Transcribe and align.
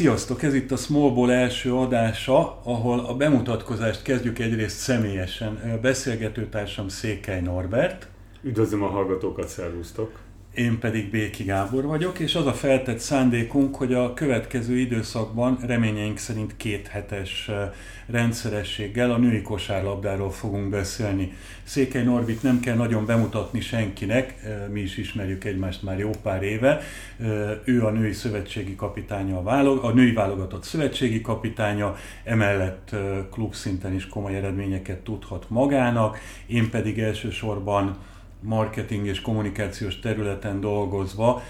Sziasztok! 0.00 0.42
Ez 0.42 0.54
itt 0.54 0.70
a 0.70 0.76
Smallból 0.76 1.32
első 1.32 1.74
adása, 1.74 2.60
ahol 2.64 2.98
a 2.98 3.14
bemutatkozást 3.14 4.02
kezdjük 4.02 4.38
egyrészt 4.38 4.76
személyesen. 4.76 5.78
Beszélgetőtársam 5.82 6.88
Székely 6.88 7.40
Norbert. 7.40 8.08
Üdvözlöm 8.42 8.82
a 8.82 8.86
hallgatókat, 8.86 9.48
szervusztok! 9.48 10.18
Én 10.54 10.78
pedig 10.78 11.10
Béki 11.10 11.44
Gábor 11.44 11.84
vagyok, 11.84 12.18
és 12.18 12.34
az 12.34 12.46
a 12.46 12.52
feltett 12.52 12.98
szándékunk, 12.98 13.76
hogy 13.76 13.94
a 13.94 14.14
következő 14.14 14.78
időszakban 14.78 15.58
reményeink 15.66 16.18
szerint 16.18 16.56
két 16.56 16.88
hetes 16.88 17.50
rendszerességgel 18.06 19.10
a 19.10 19.16
női 19.16 19.42
kosárlabdáról 19.42 20.30
fogunk 20.30 20.70
beszélni. 20.70 21.32
Székely 21.62 22.04
Norbit 22.04 22.42
nem 22.42 22.60
kell 22.60 22.76
nagyon 22.76 23.06
bemutatni 23.06 23.60
senkinek, 23.60 24.34
mi 24.72 24.80
is 24.80 24.96
ismerjük 24.96 25.44
egymást 25.44 25.82
már 25.82 25.98
jó 25.98 26.10
pár 26.22 26.42
éve. 26.42 26.80
Ő 27.64 27.84
a 27.84 27.90
női 27.90 28.12
szövetségi 28.12 28.76
kapitánya, 28.76 29.38
a, 29.38 29.42
válog, 29.42 29.84
a 29.84 29.92
női 29.92 30.12
válogatott 30.12 30.64
szövetségi 30.64 31.20
kapitánya, 31.20 31.96
emellett 32.24 32.96
klubszinten 33.32 33.94
is 33.94 34.06
komoly 34.06 34.36
eredményeket 34.36 34.98
tudhat 34.98 35.44
magának, 35.48 36.18
én 36.46 36.70
pedig 36.70 36.98
elsősorban 36.98 37.98
marketing 38.42 39.06
és 39.06 39.20
kommunikációs 39.20 39.98
területen 39.98 40.60
dolgozva 40.60 41.42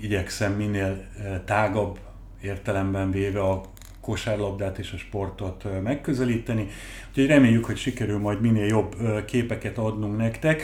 igyekszem 0.00 0.52
minél 0.52 1.04
tágabb 1.44 1.98
értelemben 2.42 3.10
véve 3.10 3.40
a 3.40 3.60
kosárlabdát 4.00 4.78
és 4.78 4.92
a 4.92 4.96
sportot 4.96 5.82
megközelíteni. 5.82 6.68
Úgyhogy 7.08 7.26
reméljük, 7.26 7.64
hogy 7.64 7.76
sikerül 7.76 8.18
majd 8.18 8.40
minél 8.40 8.66
jobb 8.66 8.96
képeket 9.24 9.78
adnunk 9.78 10.16
nektek, 10.16 10.62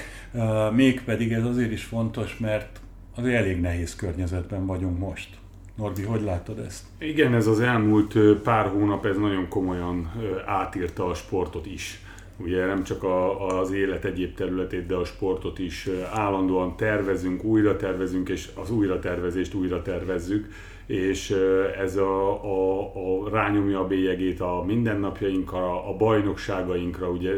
mégpedig 0.73 1.33
ez 1.33 1.45
azért 1.45 1.73
is 1.73 1.84
fontos, 1.84 2.39
mert 2.39 2.80
azért 3.14 3.36
elég 3.36 3.61
nehéz 3.61 3.95
környezetben 3.95 4.67
vagyunk 4.67 4.98
most. 4.98 5.28
Norbi, 5.77 6.03
hogy 6.03 6.23
látod 6.23 6.58
ezt? 6.58 6.84
Igen, 6.98 7.34
ez 7.34 7.47
az 7.47 7.61
elmúlt 7.61 8.14
pár 8.42 8.67
hónap, 8.67 9.06
ez 9.06 9.17
nagyon 9.17 9.48
komolyan 9.48 10.12
átírta 10.47 11.06
a 11.06 11.14
sportot 11.14 11.67
is. 11.67 12.01
Ugye 12.36 12.66
nem 12.66 12.82
csak 12.82 13.02
a, 13.02 13.46
az 13.58 13.72
élet 13.72 14.04
egyéb 14.04 14.34
területét, 14.34 14.86
de 14.86 14.94
a 14.94 15.04
sportot 15.04 15.58
is 15.58 15.88
állandóan 16.12 16.77
tervezünk, 16.77 17.44
újra 17.44 17.77
tervezünk, 17.77 18.28
és 18.28 18.48
az 18.54 18.70
újratervezést 18.70 19.54
újra 19.54 19.82
tervezzük, 19.82 20.48
és 20.86 21.36
ez 21.78 21.96
a, 21.96 22.44
a, 22.44 22.80
a 22.94 23.28
rányomja 23.28 23.80
a 23.80 23.86
bélyegét 23.86 24.40
a 24.40 24.64
mindennapjainkra, 24.66 25.88
a 25.88 25.96
bajnokságainkra, 25.96 27.10
ugye 27.10 27.32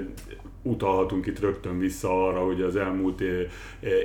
utalhatunk 0.62 1.26
itt 1.26 1.40
rögtön 1.40 1.78
vissza 1.78 2.26
arra, 2.26 2.44
hogy 2.44 2.62
az 2.62 2.76
elmúlt 2.76 3.22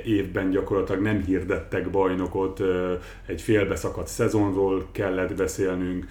évben 0.04 0.50
gyakorlatilag 0.50 1.02
nem 1.02 1.22
hirdettek 1.22 1.90
bajnokot, 1.90 2.60
egy 3.26 3.40
félbeszakadt 3.40 4.08
szezonról 4.08 4.86
kellett 4.92 5.34
beszélnünk, 5.34 6.06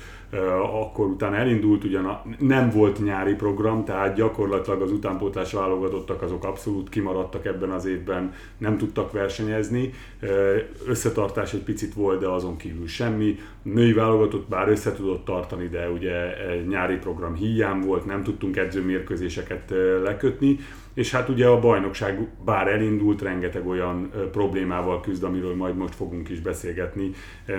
akkor 0.82 1.08
utána 1.08 1.36
elindult, 1.36 1.84
ugyan 1.84 2.22
nem 2.40 2.70
volt 2.70 3.04
nyári 3.04 3.34
program, 3.34 3.86
tehát 3.86 4.16
gyakorlatilag 4.16 4.82
az 4.82 4.92
utánpótlás 4.92 5.54
válogatottak 5.54 6.22
azok 6.22 6.44
abszolút 6.44 6.90
kimaradtak 6.90 7.46
ebben 7.46 7.70
az 7.70 7.86
évben, 7.86 8.34
nem 8.58 8.78
tudtak 8.78 9.12
versenyezni, 9.12 9.94
összetartás 10.88 11.54
egy 11.54 11.64
picit 11.64 11.94
volt, 11.94 12.20
de 12.20 12.28
azon 12.28 12.58
kívül 12.58 12.88
semmi. 12.88 13.40
Női 13.62 13.94
válogatott 13.94 14.50
bár 14.50 14.70
össze 14.70 14.94
tudott 14.94 15.26
tartani, 15.26 15.68
de 15.68 15.90
ugye 15.90 16.14
nyári 16.68 16.96
program 16.96 17.36
hiány 17.36 17.82
volt, 17.86 18.06
nem 18.06 18.24
tudtunk 18.24 18.58
edzőmérkőzéseket 18.58 19.74
lekötni, 20.04 20.60
és 20.94 21.12
hát 21.12 21.30
ugye 21.30 21.48
a 21.48 21.60
bajnokság 21.60 22.28
bár 22.46 22.68
elindult, 22.68 23.22
rengeteg 23.22 23.68
olyan 23.68 24.12
problémával 24.32 25.02
küzd, 25.02 25.24
amiről 25.24 25.56
majd 25.56 25.76
most 25.76 25.96
fogunk 25.96 26.30
is 26.30 26.40
beszélgetni 26.40 27.12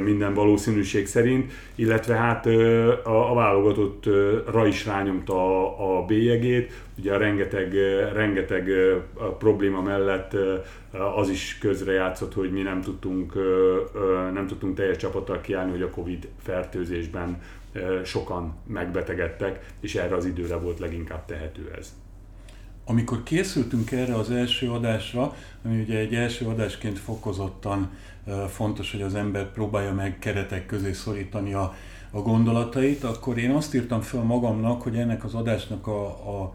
minden 0.04 0.34
valószínűség 0.34 1.06
szerint, 1.06 1.52
illetve 1.74 2.14
hát 2.14 2.46
a, 2.46 3.30
a 3.30 3.34
válogatottra 3.34 4.66
is 4.66 4.86
rányomta 4.86 5.34
a, 5.34 5.98
a 5.98 6.04
bélyegét, 6.04 6.72
ugye 6.98 7.14
a 7.14 7.18
rengeteg, 7.18 7.74
rengeteg 8.12 8.70
probléma 9.38 9.82
mellett 9.82 10.36
az 11.16 11.28
is 11.28 11.58
közrejátszott, 11.60 12.34
hogy 12.34 12.52
mi 12.52 12.62
nem 12.62 12.80
tudtunk, 12.80 13.32
nem 14.32 14.46
tudtunk 14.46 14.76
teljes 14.76 14.96
csapattal 14.96 15.40
kiállni, 15.40 15.70
hogy 15.70 15.82
a 15.82 15.90
Covid 15.90 16.28
fertőzésben 16.42 17.42
sokan 18.04 18.54
megbetegedtek, 18.66 19.66
és 19.80 19.94
erre 19.94 20.14
az 20.14 20.24
időre 20.24 20.56
volt 20.56 20.78
leginkább 20.78 21.24
tehető 21.24 21.70
ez. 21.78 22.01
Amikor 22.84 23.22
készültünk 23.22 23.90
erre 23.90 24.14
az 24.14 24.30
első 24.30 24.70
adásra, 24.70 25.34
ami 25.64 25.80
ugye 25.80 25.98
egy 25.98 26.14
első 26.14 26.46
adásként 26.46 26.98
fokozottan 26.98 27.90
fontos, 28.48 28.90
hogy 28.90 29.02
az 29.02 29.14
ember 29.14 29.52
próbálja 29.52 29.92
meg 29.92 30.18
keretek 30.18 30.66
közé 30.66 30.92
szorítani 30.92 31.52
a, 31.52 31.74
a 32.10 32.20
gondolatait, 32.20 33.04
akkor 33.04 33.38
én 33.38 33.50
azt 33.50 33.74
írtam 33.74 34.00
fel 34.00 34.22
magamnak, 34.22 34.82
hogy 34.82 34.96
ennek 34.96 35.24
az 35.24 35.34
adásnak 35.34 35.86
a, 35.86 36.06
a, 36.06 36.54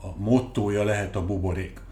a 0.00 0.14
mottója 0.16 0.84
lehet 0.84 1.16
a 1.16 1.26
buborék. 1.26 1.83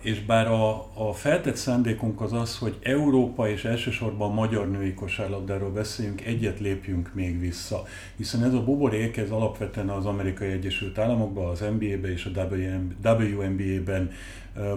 És 0.00 0.24
bár 0.24 0.46
a, 0.46 0.86
a 0.94 1.12
feltett 1.12 1.56
szándékunk 1.56 2.20
az 2.20 2.32
az, 2.32 2.58
hogy 2.58 2.78
Európa 2.82 3.48
és 3.48 3.64
elsősorban 3.64 4.32
magyar 4.32 4.70
női 4.70 4.94
kosárlabdáról 4.94 5.70
beszéljünk, 5.70 6.24
egyet 6.24 6.60
lépjünk 6.60 7.10
még 7.14 7.40
vissza. 7.40 7.84
Hiszen 8.16 8.44
ez 8.44 8.54
a 8.54 8.64
buborék, 8.64 9.16
ez 9.16 9.30
alapvetően 9.30 9.88
az 9.88 10.06
Amerikai 10.06 10.50
Egyesült 10.50 10.98
Államokban, 10.98 11.48
az 11.50 11.60
NBA-ben 11.60 12.10
és 12.10 12.30
a 12.32 12.40
WNBA-ben 13.10 14.10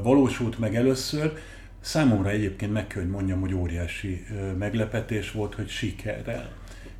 valósult 0.03 0.59
meg 0.59 0.75
először. 0.75 1.33
Számomra 1.79 2.29
egyébként 2.29 2.73
meg 2.73 2.87
kell, 2.87 3.01
hogy 3.01 3.11
mondjam, 3.11 3.39
hogy 3.39 3.53
óriási 3.53 4.25
meglepetés 4.57 5.31
volt, 5.31 5.55
hogy 5.55 5.67
sikerrel 5.67 6.49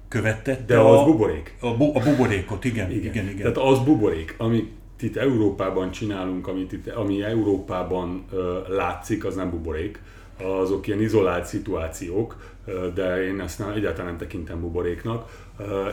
követett. 0.08 0.68
De 0.68 0.80
az 0.80 1.00
a, 1.00 1.04
buborék. 1.04 1.56
A, 1.60 1.74
bu, 1.74 1.92
a 1.96 2.00
buborékot, 2.00 2.66
igen, 2.66 2.92
igen, 2.92 3.04
igen, 3.04 3.26
igen. 3.26 3.54
Tehát 3.54 3.58
az 3.58 3.80
buborék, 3.80 4.36
ami 4.38 4.72
itt 5.02 5.16
Európában 5.16 5.92
csinálunk, 5.92 6.48
amit 6.48 6.72
itt, 6.72 6.88
ami 6.88 7.24
Európában 7.24 8.26
ö, 8.32 8.60
látszik, 8.68 9.26
az 9.26 9.36
nem 9.36 9.50
buborék, 9.50 10.02
azok 10.42 10.88
ilyen 10.88 11.02
izolált 11.02 11.46
szituációk, 11.46 12.56
de 12.94 13.24
én 13.24 13.40
ezt 13.40 13.60
nem, 13.60 13.70
egyáltalán 13.70 14.06
nem 14.06 14.18
tekintem 14.18 14.62
buboréknak. 14.62 15.46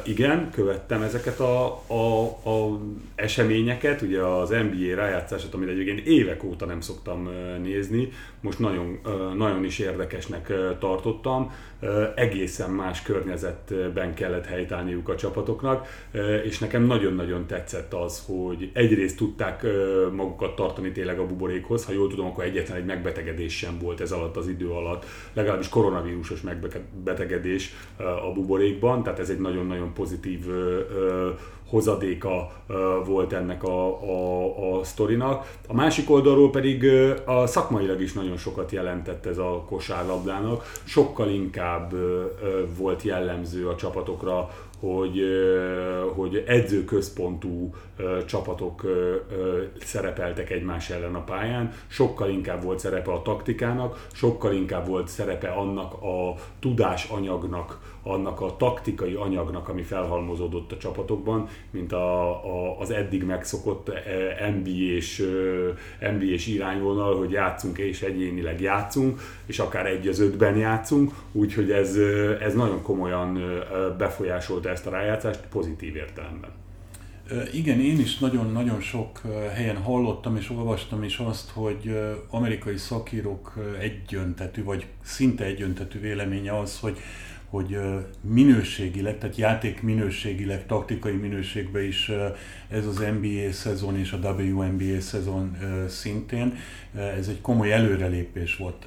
Igen, 0.05 0.51
követtem 0.51 1.03
ezeket 1.03 1.41
a, 1.41 1.83
a, 1.87 2.25
a 2.51 2.81
eseményeket, 3.15 4.03
ugye 4.03 4.23
az 4.23 4.49
NBA 4.49 4.95
rájátszását, 4.95 5.55
amit 5.55 5.69
egyébként 5.69 6.07
évek 6.07 6.45
óta 6.45 6.67
nem 6.67 6.81
szoktam 6.81 7.29
nézni, 7.63 8.09
most 8.41 8.59
nagyon, 8.59 9.01
nagyon 9.37 9.65
is 9.65 9.79
érdekesnek 9.79 10.53
tartottam. 10.79 11.53
Egészen 12.15 12.71
más 12.71 13.03
környezetben 13.03 14.15
kellett 14.15 14.47
helytállniuk 14.47 15.09
a 15.09 15.17
csapatoknak, 15.17 15.87
és 16.45 16.59
nekem 16.59 16.83
nagyon-nagyon 16.83 17.47
tetszett 17.47 17.95
az, 17.95 18.25
hogy 18.27 18.71
egyrészt 18.73 19.17
tudták 19.17 19.67
magukat 20.13 20.55
tartani 20.55 20.93
tényleg 20.93 21.19
a 21.19 21.27
buborékhoz, 21.27 21.85
ha 21.85 21.93
jól 21.93 22.09
tudom, 22.09 22.27
akkor 22.27 22.45
egyetlen 22.45 22.77
egy 22.77 22.85
megbetegedés 22.85 23.57
sem 23.57 23.79
volt 23.79 24.01
ez 24.01 24.13
alatt 24.13 24.37
az 24.37 24.49
idő 24.49 24.69
alatt, 24.69 25.05
legalábbis 25.33 25.69
koronavírusos 25.69 26.41
megbetegedés 26.41 27.75
a 27.97 28.33
buborékban, 28.35 29.03
tehát 29.03 29.19
ez 29.19 29.31
egy 29.31 29.41
nagyon-nagyon 29.41 29.93
pozitív 29.93 30.41
hozadéka 31.75 32.53
volt 33.07 33.33
ennek 33.33 33.65
a, 33.65 33.87
a, 34.03 34.79
a 34.79 34.85
sztorinak. 34.85 35.57
A 35.69 35.75
másik 35.75 36.11
oldalról 36.11 36.51
pedig 36.51 36.87
a 37.25 37.47
szakmailag 37.47 38.01
is 38.01 38.13
nagyon 38.13 38.37
sokat 38.37 38.71
jelentett 38.71 39.27
ez 39.27 39.39
a 39.39 39.65
kosárlabdának, 39.67 40.73
sokkal 40.85 41.29
inkább 41.29 41.95
volt 42.77 43.03
jellemző 43.03 43.69
a 43.69 43.75
csapatokra, 43.75 44.51
hogy, 44.81 45.23
hogy 46.15 46.45
edzőközpontú 46.47 47.75
csapatok 48.27 48.83
szerepeltek 49.85 50.51
egymás 50.51 50.91
ellen 50.91 51.15
a 51.15 51.25
pályán, 51.25 51.73
sokkal 51.87 52.31
inkább 52.31 52.63
volt 52.63 52.79
szerepe 52.79 53.13
a 53.13 53.23
taktikának, 53.23 54.07
sokkal 54.13 54.53
inkább 54.53 54.87
volt 54.87 55.09
szerepe 55.09 55.49
annak 55.49 55.93
a 55.93 56.35
tudásanyagnak, 56.61 57.79
annak 58.05 58.41
a 58.41 58.57
taktikai 58.57 59.15
anyagnak, 59.15 59.69
ami 59.69 59.83
felhalmozódott 59.83 60.73
a 60.73 60.77
csapatokban, 60.77 61.49
mint 61.71 61.93
a, 61.93 62.29
a, 62.31 62.79
az 62.81 62.91
eddig 62.91 63.25
megszokott 63.25 63.91
NBA-s, 64.55 65.23
NBA-s 66.01 66.47
irányvonal, 66.47 67.17
hogy 67.17 67.31
játszunk 67.31 67.79
és 67.79 68.03
egyénileg 68.03 68.61
játszunk, 68.61 69.21
és 69.47 69.59
akár 69.59 69.87
egy 69.87 70.09
az 70.09 70.21
ötben 70.21 70.57
játszunk, 70.57 71.13
úgyhogy 71.33 71.71
ez, 71.71 71.97
ez 72.41 72.55
nagyon 72.55 72.83
komolyan 72.83 73.63
befolyásolta 73.99 74.69
ezt 74.71 74.87
a 74.87 74.91
rájátszást 74.91 75.41
pozitív 75.51 75.97
értelemben. 75.97 76.51
Igen, 77.53 77.81
én 77.81 77.99
is 77.99 78.19
nagyon-nagyon 78.19 78.81
sok 78.81 79.21
helyen 79.55 79.77
hallottam 79.77 80.37
és 80.37 80.51
olvastam 80.51 81.03
is 81.03 81.19
azt, 81.19 81.51
hogy 81.51 81.99
amerikai 82.31 82.77
szakírók 82.77 83.55
egyöntetű, 83.81 84.65
vagy 84.65 84.87
szinte 85.03 85.45
egyöntetű 85.45 86.01
véleménye 86.01 86.59
az, 86.59 86.81
hogy 86.81 86.99
hogy 87.55 87.79
minőségileg, 88.21 89.19
tehát 89.19 89.37
játék 89.37 89.83
minőségileg, 89.83 90.67
taktikai 90.67 91.13
minőségben 91.13 91.83
is 91.83 92.11
ez 92.69 92.87
az 92.87 93.05
NBA 93.21 93.53
szezon 93.53 93.99
és 93.99 94.13
a 94.13 94.33
WNBA 94.33 95.01
szezon 95.01 95.57
szintén, 95.89 96.55
ez 96.95 97.29
egy 97.29 97.41
komoly 97.41 97.73
előrelépés 97.73 98.57
volt. 98.57 98.87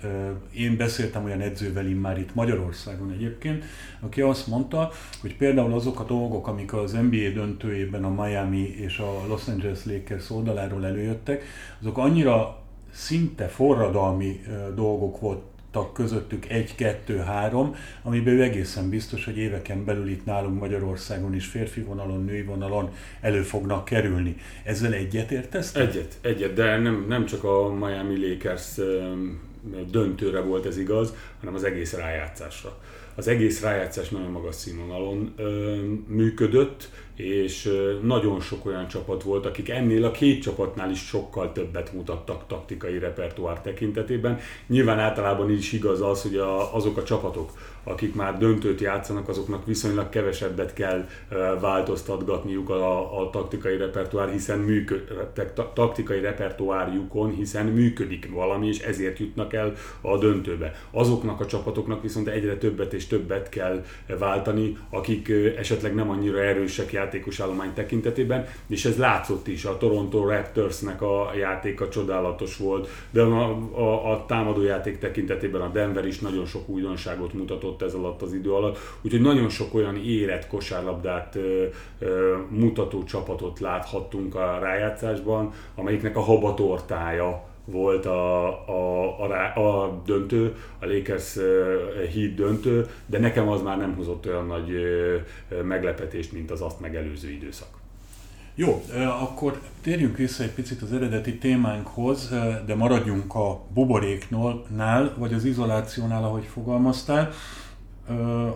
Én 0.54 0.78
beszéltem 0.78 1.24
olyan 1.24 1.42
edzővel 1.42 1.84
már 1.84 2.19
itt 2.19 2.36
Magyarországon 2.36 3.12
egyébként, 3.12 3.66
aki 4.00 4.22
azt 4.22 4.48
mondta, 4.48 4.92
hogy 5.22 5.36
például 5.36 5.74
azok 5.74 6.00
a 6.00 6.06
dolgok, 6.06 6.48
amik 6.48 6.74
az 6.74 6.92
NBA 6.92 7.30
döntőjében 7.34 8.04
a 8.04 8.24
Miami 8.24 8.75
és 8.80 8.98
a 8.98 9.28
Los 9.28 9.48
Angeles 9.48 9.86
Lakers 9.86 10.30
oldaláról 10.30 10.86
előjöttek, 10.86 11.44
azok 11.81 11.98
annyira 11.98 12.64
szinte 12.92 13.48
forradalmi 13.48 14.42
dolgok 14.75 15.19
volt, 15.19 15.44
voltak 15.74 15.94
közöttük 15.94 16.50
egy, 16.50 16.75
kettő, 16.75 17.18
három, 17.18 17.75
amiben 18.04 18.34
ő 18.34 18.42
egészen 18.42 18.90
biztos, 18.90 19.25
hogy 19.25 19.38
éveken 19.38 19.86
belül 19.86 20.10
itt 20.10 20.25
nálunk 20.25 20.60
Magyarországon 20.60 21.36
is 21.36 21.46
férfi 21.46 21.81
vonalon, 21.81 22.24
női 22.24 22.44
vonalon 22.44 22.90
elő 23.22 23.42
fognak 23.42 23.86
kerülni. 23.86 24.36
Ezzel 24.64 24.94
egyet 24.94 25.31
értesz? 25.31 25.75
Egyet, 25.75 26.18
egyet, 26.22 26.54
de 26.54 26.78
nem, 26.78 27.06
nem 27.08 27.25
csak 27.25 27.44
a 27.44 27.74
Miami 27.74 28.28
Lakers 28.28 28.80
döntőre 29.92 30.40
volt 30.40 30.66
ez 30.66 30.78
igaz, 30.78 31.14
hanem 31.40 31.56
az 31.56 31.64
egész 31.64 31.94
rájátszásra. 31.94 32.78
Az 33.16 33.28
egész 33.28 33.62
rájátszás 33.62 34.10
nagyon 34.10 34.31
magas 34.31 34.56
színvonalon 34.56 35.34
működött, 36.08 36.90
és 37.18 37.72
nagyon 38.02 38.40
sok 38.40 38.66
olyan 38.66 38.88
csapat 38.88 39.24
volt, 39.24 39.46
akik 39.46 39.69
ennél 39.69 40.06
a 40.06 40.12
két 40.12 40.42
csapatnál 40.42 40.92
is 40.92 41.00
sokkal 41.00 41.52
többet 41.52 41.94
mutattak 41.94 42.48
taktikai 42.48 43.00
repertoár 43.00 43.62
tekintetében. 43.62 44.40
Nyilván 44.68 45.00
általában 45.00 45.52
is 45.52 45.72
igaz 45.72 46.02
az, 46.02 46.22
hogy 46.22 46.36
a, 46.36 46.75
azok 46.75 46.98
a 46.98 47.04
csapatok, 47.04 47.52
akik 47.84 48.16
már 48.16 48.38
döntőt 48.38 48.81
játszanak, 48.81 49.30
azoknak 49.30 49.66
viszonylag 49.66 50.10
kevesebbet 50.10 50.74
kell 50.74 51.08
változtatgatniuk 51.60 52.69
a, 52.69 53.19
a 53.22 53.30
taktikai 53.30 53.78
repertoár, 53.78 54.30
hiszen 54.30 54.60
működ, 54.60 55.30
taktikai 55.74 56.19
repertoárjukon, 56.19 57.36
hiszen 57.36 57.66
működik 57.66 58.30
valami, 58.31 58.68
és 58.68 58.80
ezért 58.80 59.19
jutnak 59.19 59.54
el 59.54 59.74
a 60.02 60.18
döntőbe. 60.18 60.74
Azoknak 60.92 61.40
a 61.40 61.46
csapatoknak 61.46 62.02
viszont 62.02 62.28
egyre 62.28 62.58
többet 62.58 62.94
és 62.94 63.08
többet 63.08 63.50
kell 63.50 63.86
váltani, 64.19 64.78
akik 64.90 65.31
esetleg 65.58 65.96
nem 65.96 66.10
annyira 66.10 66.44
erősek 66.44 66.94
játékos 67.07 67.39
állomány 67.39 67.74
tekintetében, 67.74 68.45
és 68.68 68.86
ez 68.86 68.98
látszott 68.98 69.48
is, 69.48 69.65
a 69.65 69.77
Toronto 69.77 70.27
Raptorsnek 70.30 71.01
a 71.01 71.31
játéka 71.38 71.89
csodálatos 71.89 72.57
volt, 72.57 72.89
de 73.09 73.21
a, 73.21 73.57
a, 73.71 74.12
a 74.12 74.25
támadójáték 74.25 74.98
tekintetében 74.98 75.62
a 75.62 75.68
Denver 75.68 76.06
is 76.06 76.19
nagyon 76.19 76.45
sok 76.45 76.69
újdonságot 76.69 77.33
mutatott 77.33 77.77
ott 77.77 77.88
ez 77.88 77.94
alatt 77.94 78.21
az 78.21 78.33
idő 78.33 78.54
alatt. 78.54 78.77
Úgyhogy 79.01 79.21
nagyon 79.21 79.50
sok 79.50 79.74
olyan 79.74 79.95
érett 79.95 80.48
kosárlabdát 80.48 81.36
ö, 81.36 81.65
ö, 82.00 82.36
mutató 82.50 83.04
csapatot 83.04 83.59
láthattunk 83.59 84.36
a 84.36 84.59
rájátszásban, 84.62 85.54
amelyiknek 85.75 86.18
a 86.18 86.21
habatortája 86.21 87.46
volt 87.72 88.06
a, 88.06 88.48
a, 88.69 89.22
a, 89.22 89.84
a 89.84 90.02
döntő, 90.06 90.56
a 90.80 90.86
Lakers 90.86 91.36
Heat 92.14 92.34
döntő, 92.36 92.86
de 93.06 93.19
nekem 93.19 93.48
az 93.48 93.62
már 93.62 93.78
nem 93.78 93.96
hozott 93.96 94.28
olyan 94.28 94.46
nagy 94.46 94.72
meglepetést, 95.64 96.31
mint 96.31 96.52
az 96.52 96.62
azt 96.62 96.80
megelőző 96.80 97.30
időszak. 97.30 97.68
Jó, 98.56 98.84
akkor 99.22 99.62
térjünk 99.81 100.18
vissza 100.18 100.44
egy 100.44 100.52
picit 100.52 100.81
az 100.81 100.94
eredeti 100.94 101.38
témánkhoz, 101.38 102.30
de 102.66 102.75
maradjunk 102.75 103.36
a 103.36 103.62
buboréknál, 103.74 105.14
vagy 105.18 105.34
az 105.34 105.46
izolációnál, 105.46 106.24
ahogy 106.24 106.46
fogalmaztál 106.46 107.31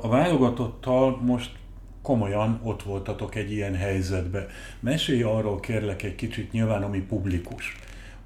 a 0.02 0.08
válogatottal 0.08 1.20
most 1.22 1.52
komolyan 2.02 2.60
ott 2.64 2.84
voltatok 2.84 3.36
egy 3.36 3.52
ilyen 3.52 3.76
helyzetbe. 3.76 4.48
Mesélj 4.80 5.22
arról 5.22 5.60
kérlek 5.60 6.04
egy 6.04 6.16
kicsit 6.16 6.52
nyilván, 6.52 6.84
ami 6.84 7.00
publikus, 7.00 7.76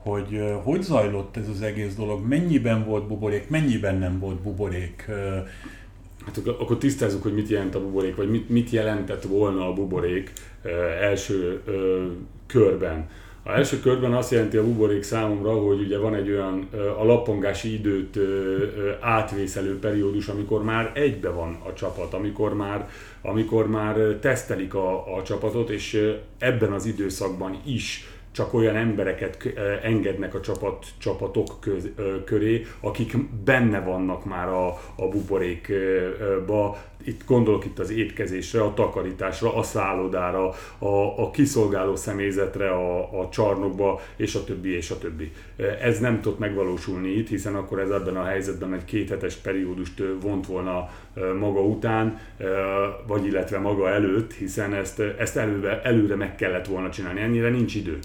hogy 0.06 0.42
hogy 0.64 0.82
zajlott 0.82 1.38
ez 1.38 1.50
az 1.50 1.62
egész 1.62 1.96
dolog, 1.96 2.28
mennyiben 2.28 2.86
volt 2.86 3.08
buborék, 3.08 3.50
mennyiben 3.50 3.98
nem 3.98 4.20
volt 4.20 4.42
buborék. 4.42 5.06
Hát 6.26 6.38
akkor 6.48 6.78
tisztázzuk, 6.78 7.24
hogy 7.24 7.34
mit 7.34 7.50
jelent 7.50 7.76
a 7.76 7.82
buborék, 7.82 8.16
vagy 8.16 8.30
mit, 8.30 8.50
mit 8.50 8.70
jelentett 8.70 9.24
volna 9.24 9.68
a 9.68 9.74
buborék 9.74 10.32
első 11.02 11.62
körben. 12.48 13.10
A 13.44 13.52
első 13.52 13.80
körben 13.80 14.14
azt 14.14 14.32
jelenti 14.32 14.58
a 14.58 14.64
buborék 14.64 15.04
számomra, 15.04 15.52
hogy 15.52 15.80
ugye 15.80 15.98
van 15.98 16.16
egy 16.16 16.30
olyan 16.30 16.70
a 17.00 17.04
lappongási 17.04 17.74
időt 17.74 18.20
átvészelő 19.00 19.80
periódus, 19.80 20.28
amikor 20.28 20.64
már 20.64 20.92
egybe 20.94 21.30
van 21.30 21.58
a 21.68 21.74
csapat, 21.74 22.14
amikor 22.14 22.54
már, 22.54 22.90
amikor 23.22 23.70
már 23.70 23.96
tesztelik 24.22 24.74
a, 24.74 25.16
a 25.18 25.24
csapatot, 25.24 25.70
és 25.70 26.14
ebben 26.38 26.72
az 26.72 26.86
időszakban 26.86 27.62
is 27.64 28.15
csak 28.36 28.54
olyan 28.54 28.76
embereket 28.76 29.54
engednek 29.84 30.34
a 30.34 30.40
csapat, 30.40 30.86
csapatok 30.98 31.60
köré, 32.26 32.66
akik 32.80 33.18
benne 33.44 33.80
vannak 33.80 34.26
már 34.26 34.48
a, 34.48 34.68
a 34.96 35.08
buborékba, 35.10 36.78
itt 37.06 37.22
gondolok 37.26 37.66
itt 37.66 37.80
az 37.80 37.92
étkezésre, 37.92 38.62
a 38.62 38.74
takarításra, 38.74 39.56
a 39.56 39.64
szállodára, 39.64 40.50
a, 40.78 41.24
a 41.24 41.32
kiszolgáló 41.32 41.96
személyzetre, 41.96 42.70
a, 42.70 43.22
a 43.22 43.30
csarnokba, 43.30 44.02
és 44.16 44.36
a 44.36 44.44
többi, 44.44 44.76
és 44.76 44.90
a 44.90 44.98
többi. 44.98 45.32
Ez 45.82 46.00
nem 46.00 46.22
tudott 46.22 46.40
megvalósulni 46.40 47.10
itt, 47.10 47.28
hiszen 47.28 47.56
akkor 47.56 47.80
ez 47.80 47.90
ebben 47.90 48.16
a 48.16 48.24
helyzetben 48.24 48.74
egy 48.74 48.86
kéthetes 48.86 49.36
periódust 49.36 50.04
vont 50.22 50.46
volna 50.46 50.90
maga 51.40 51.62
után, 51.62 52.20
vagy 53.08 53.26
illetve 53.26 53.60
maga 53.60 53.90
előtt, 53.90 54.34
hiszen 54.34 54.74
ezt, 54.74 55.00
ezt 55.00 55.38
előre, 55.38 55.82
előre 55.82 56.16
meg 56.16 56.36
kellett 56.36 56.68
volna 56.68 56.90
csinálni. 56.90 57.22
Ennyire 57.22 57.50
nincs 57.50 57.76
idő 57.76 58.00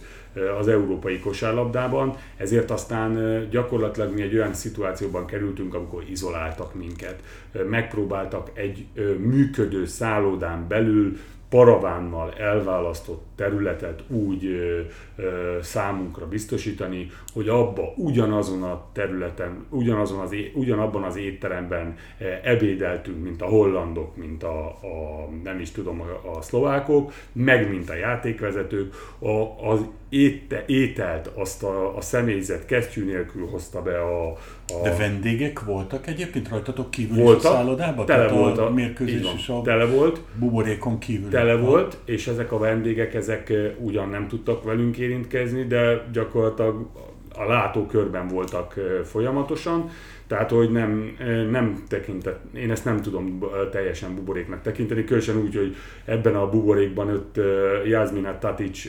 az 0.58 0.68
európai 0.68 1.20
kosárlabdában, 1.20 2.16
ezért 2.36 2.70
aztán 2.70 3.46
gyakorlatilag 3.50 4.14
mi 4.14 4.22
egy 4.22 4.34
olyan 4.34 4.54
szituációban 4.54 5.26
kerültünk, 5.26 5.74
amikor 5.74 6.04
izoláltak 6.10 6.74
minket. 6.74 7.22
Megpróbáltak 7.68 8.50
egy 8.54 8.86
működő 9.18 9.86
szállodán 9.86 10.68
belül 10.68 11.16
paravánnal 11.50 12.32
elválasztott 12.32 13.26
területet 13.36 14.02
úgy 14.08 14.44
ö, 14.44 14.80
ö, 15.16 15.58
számunkra 15.62 16.28
biztosítani, 16.28 17.10
hogy 17.32 17.48
abba 17.48 17.92
ugyanazon 17.96 18.62
a 18.62 18.86
területen, 18.92 19.66
ugyanazon 19.70 20.20
az, 20.20 20.34
ugyanabban 20.54 21.02
az 21.02 21.16
étteremben 21.16 21.96
ebédeltünk, 22.42 23.22
mint 23.22 23.42
a 23.42 23.46
hollandok, 23.46 24.16
mint 24.16 24.42
a, 24.42 24.66
a 24.66 25.28
nem 25.42 25.60
is 25.60 25.70
tudom, 25.70 26.00
a, 26.00 26.36
a 26.36 26.42
szlovákok, 26.42 27.12
meg 27.32 27.70
mint 27.70 27.90
a 27.90 27.94
játékvezetők, 27.94 28.94
a, 29.18 29.68
az 29.70 29.80
éte, 30.08 30.64
ételt 30.66 31.26
azt 31.26 31.62
a, 31.62 31.96
a 31.96 32.00
személyzet 32.00 32.66
kesztyű 32.66 33.04
nélkül 33.04 33.46
hozta 33.46 33.82
be 33.82 34.00
a, 34.00 34.36
a... 34.70 34.82
De 34.82 34.96
vendégek 34.96 35.64
voltak 35.64 36.06
egyébként 36.06 36.48
rajtatok 36.48 36.90
kívül 36.90 37.22
voltak, 37.22 37.52
a 37.52 37.54
szállodában? 37.54 38.06
Tele 38.06 38.28
volt 38.28 38.58
a, 38.58 38.66
a 38.66 38.70
mérkőzés 38.70 39.22
van, 39.22 39.34
is 39.34 39.48
a 39.48 39.60
tele 39.62 39.84
volt, 39.84 40.20
buborékon 40.38 40.98
kívül. 40.98 41.30
Tele 41.30 41.56
volt, 41.56 41.98
és 42.04 42.26
ezek 42.26 42.52
a 42.52 42.58
vendégek 42.58 43.14
ezek 43.14 43.52
ugyan 43.78 44.08
nem 44.08 44.28
tudtak 44.28 44.64
velünk 44.64 44.96
érintkezni, 44.96 45.64
de 45.64 46.04
gyakorlatilag 46.12 46.86
a 47.34 47.44
látókörben 47.44 48.28
voltak 48.28 48.74
folyamatosan, 49.04 49.90
tehát, 50.26 50.50
hogy 50.50 50.70
nem, 50.70 51.16
nem 51.50 51.84
tekintett, 51.88 52.40
én 52.54 52.70
ezt 52.70 52.84
nem 52.84 53.00
tudom 53.00 53.44
teljesen 53.70 54.14
buboréknak 54.14 54.62
tekinteni, 54.62 55.04
különösen 55.04 55.36
úgy, 55.36 55.56
hogy 55.56 55.76
ebben 56.04 56.34
a 56.34 56.48
buborékban 56.48 57.08
ott 57.08 57.40
Jászmina 57.86 58.38
Tatic, 58.38 58.84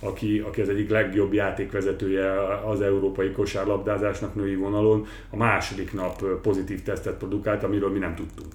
aki, 0.00 0.38
aki 0.46 0.60
az 0.60 0.68
egyik 0.68 0.90
legjobb 0.90 1.32
játékvezetője 1.32 2.32
az 2.64 2.80
európai 2.80 3.30
kosárlabdázásnak 3.30 4.34
női 4.34 4.54
vonalon, 4.54 5.06
a 5.30 5.36
második 5.36 5.92
nap 5.92 6.24
pozitív 6.42 6.82
tesztet 6.82 7.16
produkált, 7.18 7.62
amiről 7.62 7.90
mi 7.90 7.98
nem 7.98 8.14
tudtunk 8.14 8.52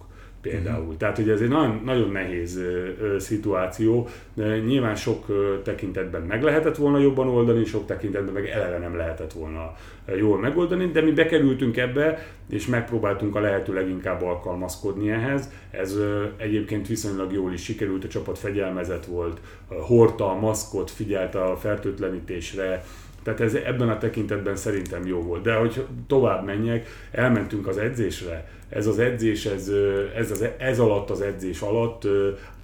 például. 0.49 0.83
Uh-huh. 0.83 0.97
Tehát 0.97 1.17
ugye 1.17 1.33
ez 1.33 1.41
egy 1.41 1.49
nagyon, 1.49 1.81
nagyon 1.85 2.11
nehéz 2.11 2.57
uh, 2.57 3.17
szituáció, 3.17 4.07
de 4.33 4.57
nyilván 4.57 4.95
sok 4.95 5.29
uh, 5.29 5.61
tekintetben 5.63 6.21
meg 6.21 6.43
lehetett 6.43 6.75
volna 6.75 6.99
jobban 6.99 7.27
oldani, 7.27 7.65
sok 7.65 7.85
tekintetben 7.85 8.33
meg 8.33 8.47
eleve 8.47 8.77
nem 8.77 8.95
lehetett 8.95 9.33
volna 9.33 9.75
jól 10.17 10.39
megoldani, 10.39 10.91
de 10.91 11.01
mi 11.01 11.11
bekerültünk 11.11 11.77
ebbe, 11.77 12.27
és 12.49 12.67
megpróbáltunk 12.67 13.35
a 13.35 13.39
lehető 13.39 13.73
leginkább 13.73 14.21
alkalmazkodni 14.21 15.09
ehhez. 15.09 15.49
Ez 15.71 15.95
uh, 15.95 16.23
egyébként 16.37 16.87
viszonylag 16.87 17.33
jól 17.33 17.53
is 17.53 17.63
sikerült, 17.63 18.03
a 18.03 18.07
csapat 18.07 18.37
fegyelmezett 18.37 19.05
volt, 19.05 19.39
hordta 19.67 20.31
a 20.31 20.39
maszkot, 20.39 20.91
figyelte 20.91 21.43
a 21.43 21.57
fertőtlenítésre, 21.57 22.83
tehát 23.25 23.41
ez 23.41 23.53
ebben 23.53 23.89
a 23.89 23.97
tekintetben 23.97 24.55
szerintem 24.55 25.05
jó 25.05 25.21
volt. 25.21 25.41
De 25.41 25.55
hogy 25.55 25.85
tovább 26.07 26.45
menjek, 26.45 26.87
elmentünk 27.11 27.67
az 27.67 27.77
edzésre, 27.77 28.49
ez 28.69 28.87
az 28.87 28.99
edzés, 28.99 29.45
ez, 29.45 29.71
ez, 30.15 30.31
az, 30.31 30.45
ez 30.57 30.79
alatt 30.79 31.09
az 31.09 31.21
edzés 31.21 31.61
alatt 31.61 32.07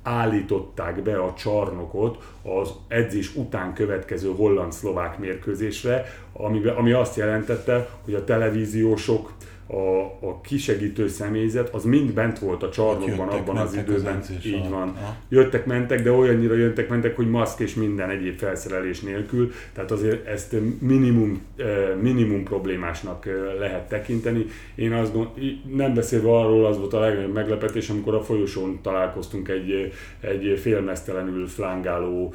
állították 0.04 1.02
be 1.02 1.18
a 1.18 1.34
csarnokot 1.34 2.24
az 2.44 2.74
edzés 2.88 3.36
után 3.36 3.74
következő 3.74 4.32
holland-szlovák 4.36 5.18
mérkőzésre, 5.18 6.06
ami, 6.34 6.66
ami 6.66 6.92
azt 6.92 7.16
jelentette, 7.16 7.90
hogy 8.04 8.14
a 8.14 8.24
televíziósok 8.24 9.32
a, 9.72 10.28
a 10.28 10.42
kisegítő 10.42 11.08
személyzet, 11.08 11.74
az 11.74 11.84
mind 11.84 12.14
bent 12.14 12.40
volt 12.40 12.64
a 12.64 12.70
csarnokban 12.70 13.28
abban 13.28 13.58
az 13.58 13.74
időben. 13.74 14.18
Az 14.18 14.46
így 14.46 14.70
van. 14.70 14.96
Ha. 14.96 15.16
Jöttek, 15.30 15.66
mentek, 15.66 16.04
de 16.04 16.12
olyannyira 16.12 16.56
jöttek, 16.56 16.90
mentek, 16.90 17.16
hogy 17.16 17.30
maszk 17.30 17.60
és 17.60 17.74
minden 17.74 18.10
egyéb 18.10 18.38
felszerelés 18.38 19.00
nélkül. 19.00 19.52
Tehát 19.74 19.92
azért 19.92 20.28
ezt 20.28 20.56
minimum, 20.80 21.42
minimum 22.02 22.44
problémásnak 22.44 23.26
lehet 23.60 23.90
tekinteni. 23.90 24.46
Én 24.76 24.92
azt 24.92 25.14
gond, 25.14 25.28
nem 25.76 25.94
beszélve 25.94 26.30
arról, 26.30 26.66
az 26.66 26.78
volt 26.78 26.94
a 26.94 27.00
legnagyobb 27.00 27.34
meglepetés, 27.34 27.90
amikor 27.90 28.16
a 28.16 28.22
folyosón 28.22 28.80
találkoztunk 28.82 29.48
egy, 29.48 29.94
egy 30.20 30.60
félmeztelenül 30.60 31.48
flángáló 31.48 32.34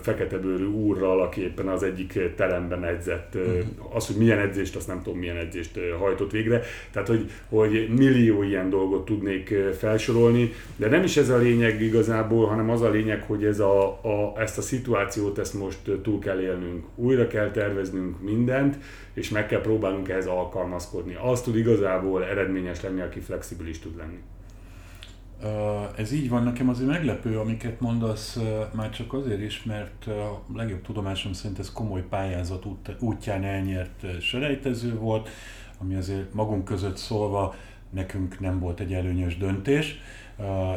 feketebőrű 0.00 0.64
úrral, 0.64 1.20
aki 1.20 1.40
éppen 1.40 1.68
az 1.68 1.82
egyik 1.82 2.18
teremben 2.36 2.84
edzett. 2.84 3.34
Uh-huh. 3.34 3.96
Az, 3.96 4.06
hogy 4.06 4.16
milyen 4.16 4.38
edzést, 4.38 4.76
azt 4.76 4.86
nem 4.86 5.02
tudom 5.02 5.18
milyen 5.18 5.36
edzést 5.36 5.78
hajtott 5.98 6.31
végre. 6.32 6.62
Tehát, 6.90 7.08
hogy, 7.08 7.30
hogy 7.48 7.88
millió 7.96 8.42
ilyen 8.42 8.70
dolgot 8.70 9.04
tudnék 9.04 9.54
felsorolni, 9.78 10.52
de 10.76 10.88
nem 10.88 11.02
is 11.02 11.16
ez 11.16 11.28
a 11.28 11.36
lényeg 11.36 11.82
igazából, 11.82 12.46
hanem 12.46 12.70
az 12.70 12.80
a 12.80 12.90
lényeg, 12.90 13.22
hogy 13.22 13.44
ez 13.44 13.60
a, 13.60 13.88
a, 13.88 14.40
ezt 14.40 14.58
a 14.58 14.62
szituációt 14.62 15.38
ezt 15.38 15.54
most 15.54 15.78
túl 16.02 16.18
kell 16.18 16.40
élnünk. 16.40 16.84
Újra 16.94 17.26
kell 17.26 17.50
terveznünk 17.50 18.22
mindent, 18.22 18.76
és 19.14 19.30
meg 19.30 19.46
kell 19.46 19.60
próbálnunk 19.60 20.08
ehhez 20.08 20.26
alkalmazkodni. 20.26 21.16
Az 21.22 21.42
tud 21.42 21.56
igazából 21.56 22.24
eredményes 22.24 22.80
lenni, 22.80 23.00
aki 23.00 23.20
flexibilis 23.20 23.78
tud 23.78 23.96
lenni. 23.96 24.18
Ez 25.96 26.12
így 26.12 26.28
van, 26.28 26.42
nekem 26.42 26.68
azért 26.68 26.88
meglepő, 26.88 27.38
amiket 27.38 27.80
mondasz, 27.80 28.38
már 28.74 28.90
csak 28.90 29.12
azért 29.12 29.40
is, 29.40 29.62
mert 29.64 30.06
a 30.06 30.42
legjobb 30.54 30.82
tudomásom 30.82 31.32
szerint 31.32 31.58
ez 31.58 31.72
komoly 31.72 32.04
pályázat 32.08 32.66
útján 32.98 33.44
elnyert 33.44 34.20
selejtező 34.20 34.94
volt, 34.94 35.28
ami 35.82 35.94
azért 35.94 36.34
magunk 36.34 36.64
között 36.64 36.96
szólva 36.96 37.54
nekünk 37.90 38.40
nem 38.40 38.58
volt 38.58 38.80
egy 38.80 38.92
előnyös 38.92 39.38
döntés, 39.38 40.00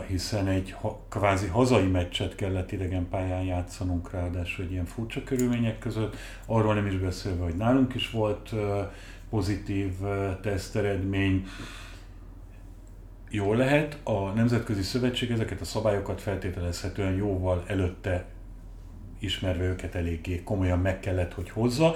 hiszen 0.08 0.48
egy 0.48 0.76
kvázi 1.10 1.48
hazai 1.48 1.88
meccset 1.88 2.36
kellett 2.36 2.72
idegen 2.72 3.10
pályán 3.10 3.44
játszanunk, 3.44 4.12
ráadásul 4.12 4.66
egy 4.66 4.72
ilyen 4.72 4.86
furcsa 4.86 5.24
körülmények 5.24 5.80
között, 5.80 6.16
arról 6.46 6.74
nem 6.74 6.86
is 6.86 6.98
beszélve, 6.98 7.44
hogy 7.44 7.56
nálunk 7.56 7.96
is 7.96 8.12
volt 8.12 8.54
pozitív 9.30 9.92
teszteredmény, 10.42 11.46
jól 13.30 13.56
lehet, 13.56 14.00
a 14.04 14.30
Nemzetközi 14.30 14.82
Szövetség 14.82 15.32
ezeket 15.32 15.62
a 15.62 15.66
szabályokat 15.66 16.22
feltételezhetően 16.22 17.14
jóval 17.16 17.64
előtte 17.68 18.26
ismerve 19.20 19.64
őket 19.64 19.96
eléggé 19.96 20.44
komolyan 20.44 20.80
meg 20.80 21.00
kellett, 21.00 21.34
hogy 21.34 21.50
hozza. 21.50 21.96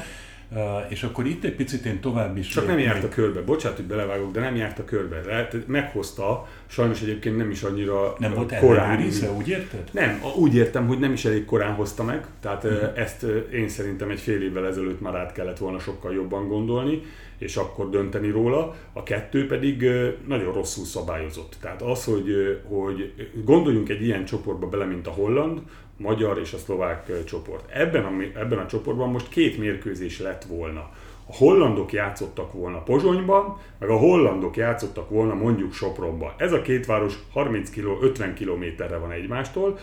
Uh, 0.52 0.92
és 0.92 1.04
akkor 1.04 1.26
itt 1.26 1.44
egy 1.44 1.56
picit 1.56 1.86
én 1.86 2.00
tovább 2.00 2.38
is... 2.38 2.48
Csak 2.48 2.68
nem 2.68 2.80
járt 2.80 3.04
a 3.04 3.10
körbe, 3.10 3.42
bocsánat, 3.42 3.78
hogy 3.78 3.88
belevágok, 3.88 4.32
de 4.32 4.40
nem 4.40 4.56
járt 4.56 4.80
a 4.80 4.84
körbe. 4.86 5.22
Tehát 5.22 5.68
meghozta, 5.68 6.48
sajnos 6.68 7.02
egyébként 7.02 7.38
nem 7.38 7.52
is 7.52 7.64
annyira 7.64 8.16
Nem 8.18 8.34
volt 8.34 8.56
korán. 8.60 9.04
úgy 9.38 9.48
érted? 9.48 9.90
Nem, 9.92 10.22
úgy 10.38 10.56
értem, 10.56 10.88
hogy 10.88 11.00
nem 11.00 11.12
is 11.12 11.26
elég 11.26 11.46
korán 11.46 11.74
hozta 11.74 12.04
meg, 12.04 12.26
tehát 12.42 12.64
uh-huh. 12.64 13.00
ezt 13.00 13.26
én 13.54 13.70
szerintem 13.70 14.10
egy 14.10 14.20
fél 14.20 14.42
évvel 14.42 14.68
ezelőtt 14.68 15.02
már 15.02 15.16
át 15.16 15.32
kellett 15.32 15.58
volna 15.58 15.80
sokkal 15.80 16.14
jobban 16.14 16.48
gondolni 16.48 17.02
és 17.40 17.56
akkor 17.56 17.90
dönteni 17.90 18.30
róla, 18.30 18.76
a 18.94 19.04
kettő 19.04 19.48
pedig 19.48 19.90
nagyon 20.28 20.54
rosszul 20.54 20.86
szabályozott. 20.86 21.58
Tehát 21.62 21.82
az, 21.82 22.04
hogy, 22.04 22.60
hogy 22.64 23.14
gondoljunk 23.44 23.90
egy 23.90 24.04
ilyen 24.04 24.26
csoportba 24.26 24.68
bele, 24.68 24.86
mint 24.86 25.08
a 25.08 25.12
holland, 25.12 25.62
magyar 25.98 26.40
és 26.40 26.54
a 26.54 26.58
szlovák 26.58 27.24
csoport. 27.24 27.72
Ebben 27.72 28.04
a, 28.04 28.40
ebben 28.40 28.58
a 28.58 28.66
csoportban 28.66 29.10
most 29.10 29.30
két 29.30 29.58
mérkőzés 29.58 30.20
lett 30.20 30.44
volna. 30.44 30.90
A 31.32 31.36
hollandok 31.38 31.92
játszottak 31.94 32.54
volna 32.54 32.84
Pozsonyban, 32.84 33.58
meg 33.80 33.90
a 33.90 33.98
hollandok 33.98 34.58
játszottak 34.58 35.10
volna 35.10 35.34
mondjuk 35.34 35.74
Sopronban. 35.74 36.32
Ez 36.38 36.54
a 36.54 36.62
két 36.62 36.86
város 36.86 37.14
30 37.34 37.70
km, 37.70 37.90
50 38.02 38.34
kilométerre 38.34 38.98
van 38.98 39.12
egymástól. 39.12 39.78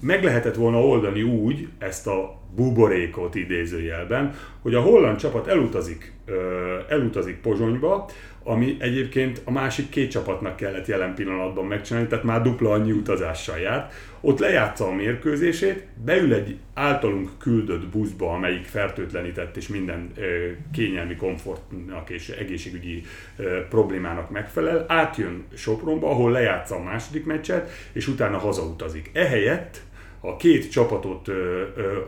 Meg 0.00 0.24
lehetett 0.24 0.54
volna 0.54 0.84
oldani 0.84 1.22
úgy 1.22 1.68
ezt 1.78 2.06
a 2.06 2.38
buborékot 2.54 3.34
idézőjelben, 3.34 4.34
hogy 4.62 4.74
a 4.74 4.80
holland 4.80 5.18
csapat 5.18 5.46
elutazik, 5.46 6.12
elutazik 6.88 7.40
Pozsonyba, 7.40 8.10
ami 8.50 8.76
egyébként 8.78 9.40
a 9.44 9.50
másik 9.50 9.88
két 9.88 10.10
csapatnak 10.10 10.56
kellett 10.56 10.86
jelen 10.86 11.14
pillanatban 11.14 11.66
megcsinálni, 11.66 12.08
tehát 12.08 12.24
már 12.24 12.42
dupla 12.42 12.70
annyi 12.70 12.92
utazással 12.92 13.58
járt. 13.58 13.92
Ott 14.20 14.38
lejátsza 14.38 14.86
a 14.86 14.94
mérkőzését, 14.94 15.86
beül 16.04 16.34
egy 16.34 16.56
általunk 16.74 17.30
küldött 17.38 17.86
buszba, 17.86 18.32
amelyik 18.32 18.64
fertőtlenített 18.64 19.56
és 19.56 19.68
minden 19.68 20.12
kényelmi 20.72 21.16
komfortnak 21.16 22.10
és 22.10 22.28
egészségügyi 22.28 23.02
problémának 23.68 24.30
megfelel, 24.30 24.84
átjön 24.88 25.44
Sopronba, 25.54 26.10
ahol 26.10 26.30
lejátsza 26.30 26.74
a 26.74 26.82
második 26.82 27.24
meccset, 27.24 27.70
és 27.92 28.08
utána 28.08 28.38
hazautazik. 28.38 29.10
Ehelyett 29.12 29.80
a 30.20 30.36
két 30.36 30.70
csapatot, 30.70 31.28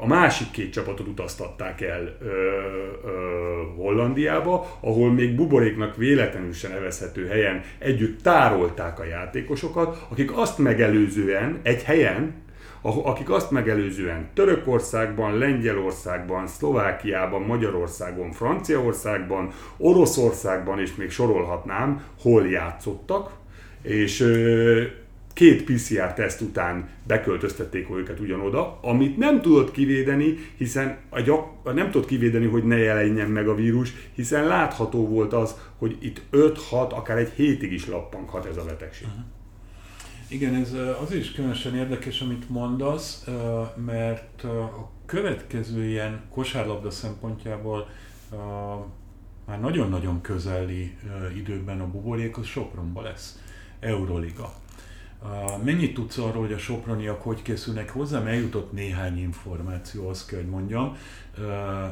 a 0.01 0.07
másik 0.07 0.51
két 0.51 0.73
csapatot 0.73 1.09
utaztatták 1.09 1.81
el 1.81 2.17
Hollandiába, 3.77 4.79
ahol 4.81 5.13
még 5.13 5.35
buboréknak 5.35 5.97
véletlenül 5.97 6.53
sem 6.53 6.71
nevezhető 6.71 7.27
helyen 7.27 7.63
együtt 7.79 8.23
tárolták 8.23 9.01
a 9.01 9.05
játékosokat, 9.05 10.07
akik 10.09 10.37
azt 10.37 10.59
megelőzően 10.59 11.61
egy 11.63 11.83
helyen, 11.83 12.43
akik 12.83 13.31
azt 13.31 13.51
megelőzően 13.51 14.29
Törökországban, 14.35 15.39
Lengyelországban, 15.39 16.47
Szlovákiában, 16.47 17.43
Magyarországon, 17.43 18.33
Franciaországban, 18.33 19.51
Oroszországban 19.77 20.81
és 20.81 20.95
még 20.95 21.11
sorolhatnám, 21.11 22.05
hol 22.23 22.47
játszottak, 22.47 23.31
és 23.83 24.25
két 25.33 25.65
PCR 25.65 26.15
teszt 26.15 26.41
után 26.41 26.89
beköltöztették 27.07 27.91
őket 27.91 28.21
ugyanoda, 28.21 28.79
amit 28.83 29.17
nem 29.17 29.41
tudott 29.41 29.71
kivédeni, 29.71 30.37
hiszen 30.57 30.99
a 31.09 31.21
gyak, 31.21 31.75
nem 31.75 31.91
tudott 31.91 32.09
kivédeni, 32.09 32.47
hogy 32.47 32.65
ne 32.65 32.77
jelenjen 32.77 33.31
meg 33.31 33.49
a 33.49 33.55
vírus, 33.55 33.93
hiszen 34.15 34.47
látható 34.47 35.09
volt 35.09 35.33
az, 35.33 35.57
hogy 35.77 35.97
itt 36.01 36.21
5-6, 36.33 36.57
akár 36.71 37.19
egy 37.19 37.31
hétig 37.35 37.73
is 37.73 37.87
lappanghat 37.87 38.47
ez 38.47 38.57
a 38.57 38.65
betegség. 38.65 39.09
Igen, 40.29 40.55
ez 40.55 40.77
az 41.03 41.13
is 41.13 41.33
különösen 41.33 41.75
érdekes, 41.75 42.21
amit 42.21 42.49
mondasz, 42.49 43.27
mert 43.87 44.45
a 44.45 44.91
következő 45.07 45.85
ilyen 45.85 46.21
kosárlabda 46.31 46.91
szempontjából 46.91 47.89
már 49.47 49.61
nagyon-nagyon 49.61 50.21
közeli 50.21 50.97
időben 51.37 51.81
a 51.81 51.91
buborék 51.91 52.39
az 52.39 52.47
Sopronba 52.47 53.03
lesz. 53.03 53.39
Euroliga. 53.81 54.53
Mennyit 55.65 55.95
tudsz 55.95 56.19
arról, 56.19 56.43
hogy 56.43 56.53
a 56.53 56.59
soproniak 56.59 57.23
hogy 57.23 57.43
készülnek 57.43 57.91
hozzá? 57.91 58.19
Mert 58.19 58.35
eljutott 58.35 58.73
néhány 58.73 59.19
információ, 59.19 60.09
azt 60.09 60.29
kell, 60.29 60.39
hogy 60.39 60.49
mondjam, 60.49 60.97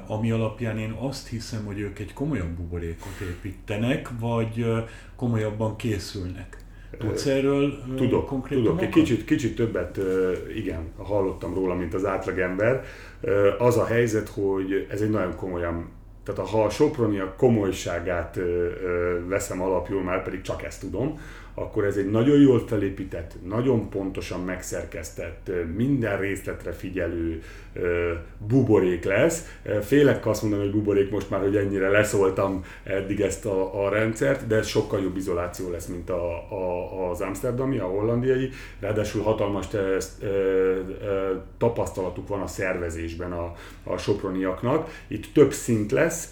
ami 0.07 0.31
alapján 0.31 0.79
én 0.79 0.91
azt 0.91 1.29
hiszem, 1.29 1.65
hogy 1.65 1.79
ők 1.79 1.99
egy 1.99 2.13
komolyabb 2.13 2.49
buborékot 2.49 3.21
építenek, 3.21 4.09
vagy 4.21 4.67
komolyabban 5.17 5.77
készülnek. 5.77 6.57
Tudsz 6.99 7.27
erről 7.27 7.85
tudok, 7.97 8.27
konkrét 8.27 8.59
Tudok, 8.59 8.83
egy 8.83 8.89
kicsit, 8.89 9.25
kicsit 9.25 9.57
többet 9.57 10.01
igen, 10.57 10.93
hallottam 10.97 11.55
róla, 11.55 11.75
mint 11.75 11.95
az 11.95 12.05
átlagember. 12.05 12.85
Az 13.59 13.77
a 13.77 13.85
helyzet, 13.85 14.29
hogy 14.29 14.87
ez 14.91 15.01
egy 15.01 15.11
nagyon 15.11 15.37
komolyan 15.37 15.99
tehát 16.25 16.51
ha 16.51 16.65
a 16.65 16.71
Sopronia 16.71 17.35
komolyságát 17.37 18.39
veszem 19.29 19.63
alapjul, 19.63 20.03
már 20.03 20.23
pedig 20.23 20.41
csak 20.41 20.63
ezt 20.63 20.81
tudom, 20.81 21.19
akkor 21.61 21.85
ez 21.85 21.97
egy 21.97 22.11
nagyon 22.11 22.41
jól 22.41 22.67
felépített, 22.67 23.35
nagyon 23.47 23.89
pontosan 23.89 24.41
megszerkesztett, 24.41 25.51
minden 25.77 26.19
részletre 26.19 26.73
figyelő 26.73 27.43
buborék 28.47 29.05
lesz. 29.05 29.59
Félek 29.83 30.27
azt 30.27 30.43
mondani, 30.43 30.63
hogy 30.63 30.73
buborék 30.73 31.11
most 31.11 31.31
már, 31.31 31.41
hogy 31.41 31.57
ennyire 31.57 31.89
leszóltam 31.89 32.65
eddig 32.83 33.21
ezt 33.21 33.47
a, 33.47 33.85
a 33.85 33.89
rendszert, 33.89 34.47
de 34.47 34.57
ez 34.57 34.67
sokkal 34.67 35.01
jobb 35.01 35.17
izoláció 35.17 35.71
lesz, 35.71 35.87
mint 35.87 36.11
a, 36.11 36.33
a, 36.51 37.11
az 37.11 37.21
amsterdami, 37.21 37.79
a 37.79 37.87
hollandiai. 37.87 38.51
Ráadásul 38.81 39.23
hatalmas 39.23 39.69
te, 39.69 39.79
te, 39.79 39.97
te, 40.21 40.29
tapasztalatuk 41.59 42.29
van 42.29 42.41
a 42.41 42.47
szervezésben 42.47 43.33
a, 43.33 43.55
a 43.85 43.97
soproniaknak. 43.97 44.89
Itt 45.09 45.33
több 45.33 45.53
szint 45.53 45.93
lesz, 45.93 46.29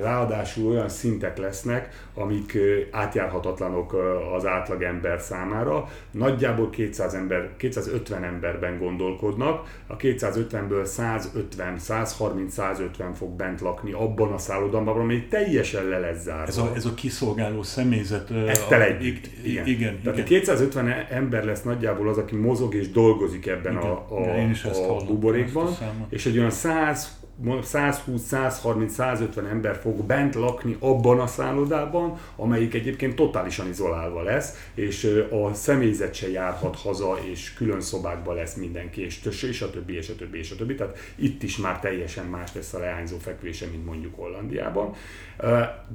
ráadásul 0.00 0.70
olyan 0.70 0.88
szintek 0.88 1.38
lesznek, 1.38 2.06
amik 2.14 2.58
átjárhatatlanok 2.90 3.94
az 4.36 4.46
átlagember 4.46 5.20
számára. 5.20 5.88
Nagyjából 6.10 6.70
200 6.70 7.14
ember, 7.14 7.50
250 7.56 8.24
emberben 8.24 8.78
gondolkodnak, 8.78 9.80
a 9.86 9.96
250-ből 9.96 10.84
150, 10.84 11.78
130, 11.78 12.52
150 12.52 13.14
fog 13.14 13.30
bent 13.36 13.60
lakni 13.60 13.92
abban 13.92 14.32
a 14.32 14.38
szállodában, 14.38 15.00
ami 15.00 15.26
teljesen 15.26 15.84
le 15.84 15.98
lesz 15.98 16.22
zárva. 16.22 16.46
Ez 16.46 16.58
a, 16.58 16.72
ez 16.74 16.84
a 16.84 16.94
kiszolgáló 16.94 17.62
személyzet. 17.62 18.30
Eztel 18.30 18.82
egy. 18.82 19.20
Igen. 19.44 19.66
igen. 19.66 20.00
Tehát 20.02 20.18
igen. 20.18 20.40
250 20.40 20.88
ember 21.10 21.44
lesz 21.44 21.62
nagyjából 21.62 22.08
az, 22.08 22.18
aki 22.18 22.36
mozog 22.36 22.74
és 22.74 22.90
dolgozik 22.90 23.46
ebben 23.46 23.72
igen. 23.72 23.84
a, 23.84 24.06
a, 24.08 24.98
a 24.98 25.04
buborékban, 25.04 25.76
és 26.08 26.26
egy 26.26 26.38
olyan 26.38 26.50
100 26.50 27.18
120, 27.62 28.22
130, 28.22 28.92
150 28.92 29.46
ember 29.46 29.76
fog 29.76 30.04
bent 30.04 30.34
lakni 30.34 30.76
abban 30.78 31.20
a 31.20 31.26
szállodában, 31.26 32.18
amelyik 32.36 32.74
egyébként 32.74 33.14
totálisan 33.14 33.68
izolálva 33.68 34.22
lesz, 34.22 34.68
és 34.74 35.24
a 35.30 35.54
személyzet 35.54 36.14
se 36.14 36.30
járhat 36.30 36.76
haza, 36.76 37.18
és 37.30 37.54
külön 37.54 37.80
szobákban 37.80 38.34
lesz 38.34 38.54
mindenki, 38.54 39.04
és, 39.04 39.20
és 39.42 39.62
a 39.62 39.70
többi, 39.70 39.96
és 39.96 40.08
a 40.08 40.14
többi, 40.14 40.38
és 40.38 40.50
a 40.50 40.56
többi. 40.56 40.74
Tehát 40.74 40.98
itt 41.14 41.42
is 41.42 41.56
már 41.56 41.80
teljesen 41.80 42.26
más 42.26 42.54
lesz 42.54 42.74
a 42.74 42.78
leányzó 42.78 43.16
fekvése, 43.18 43.66
mint 43.66 43.84
mondjuk 43.84 44.14
Hollandiában. 44.14 44.94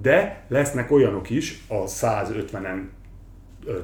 De 0.01 0.45
lesznek 0.47 0.91
olyanok 0.91 1.29
is, 1.29 1.61
a 1.67 1.83
150-en 1.83 2.81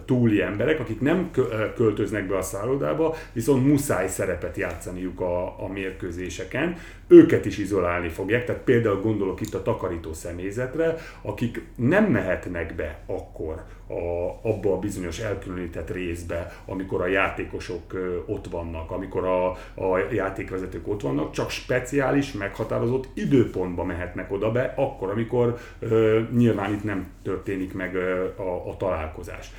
túli 0.05 0.41
emberek, 0.41 0.79
akik 0.79 1.01
nem 1.01 1.31
költöznek 1.75 2.27
be 2.27 2.37
a 2.37 2.41
szállodába, 2.41 3.15
viszont 3.33 3.67
muszáj 3.67 4.07
szerepet 4.07 4.57
játszaniuk 4.57 5.21
a, 5.21 5.63
a 5.63 5.67
mérkőzéseken. 5.67 6.77
Őket 7.11 7.45
is 7.45 7.57
izolálni 7.57 8.09
fogják, 8.09 8.45
tehát 8.45 8.61
például 8.61 9.01
gondolok 9.01 9.41
itt 9.41 9.53
a 9.53 9.61
takarító 9.61 10.13
személyzetre, 10.13 10.95
akik 11.21 11.61
nem 11.75 12.05
mehetnek 12.05 12.75
be 12.75 12.99
akkor 13.05 13.63
a, 13.87 13.93
abba 14.41 14.73
a 14.73 14.79
bizonyos 14.79 15.19
elkülönített 15.19 15.89
részbe, 15.89 16.53
amikor 16.65 17.01
a 17.01 17.07
játékosok 17.07 17.81
ott 18.25 18.47
vannak, 18.47 18.91
amikor 18.91 19.25
a, 19.25 19.49
a 19.75 19.97
játékvezetők 20.11 20.87
ott 20.87 21.01
vannak, 21.01 21.31
csak 21.31 21.49
speciális, 21.49 22.31
meghatározott 22.31 23.07
időpontba 23.13 23.83
mehetnek 23.83 24.31
oda 24.31 24.51
be, 24.51 24.73
akkor, 24.75 25.09
amikor 25.09 25.57
ö, 25.79 26.21
nyilván 26.31 26.73
itt 26.73 26.83
nem 26.83 27.07
történik 27.23 27.73
meg 27.73 27.95
ö, 27.95 28.25
a, 28.35 28.69
a 28.69 28.77
találkozás. 28.77 29.51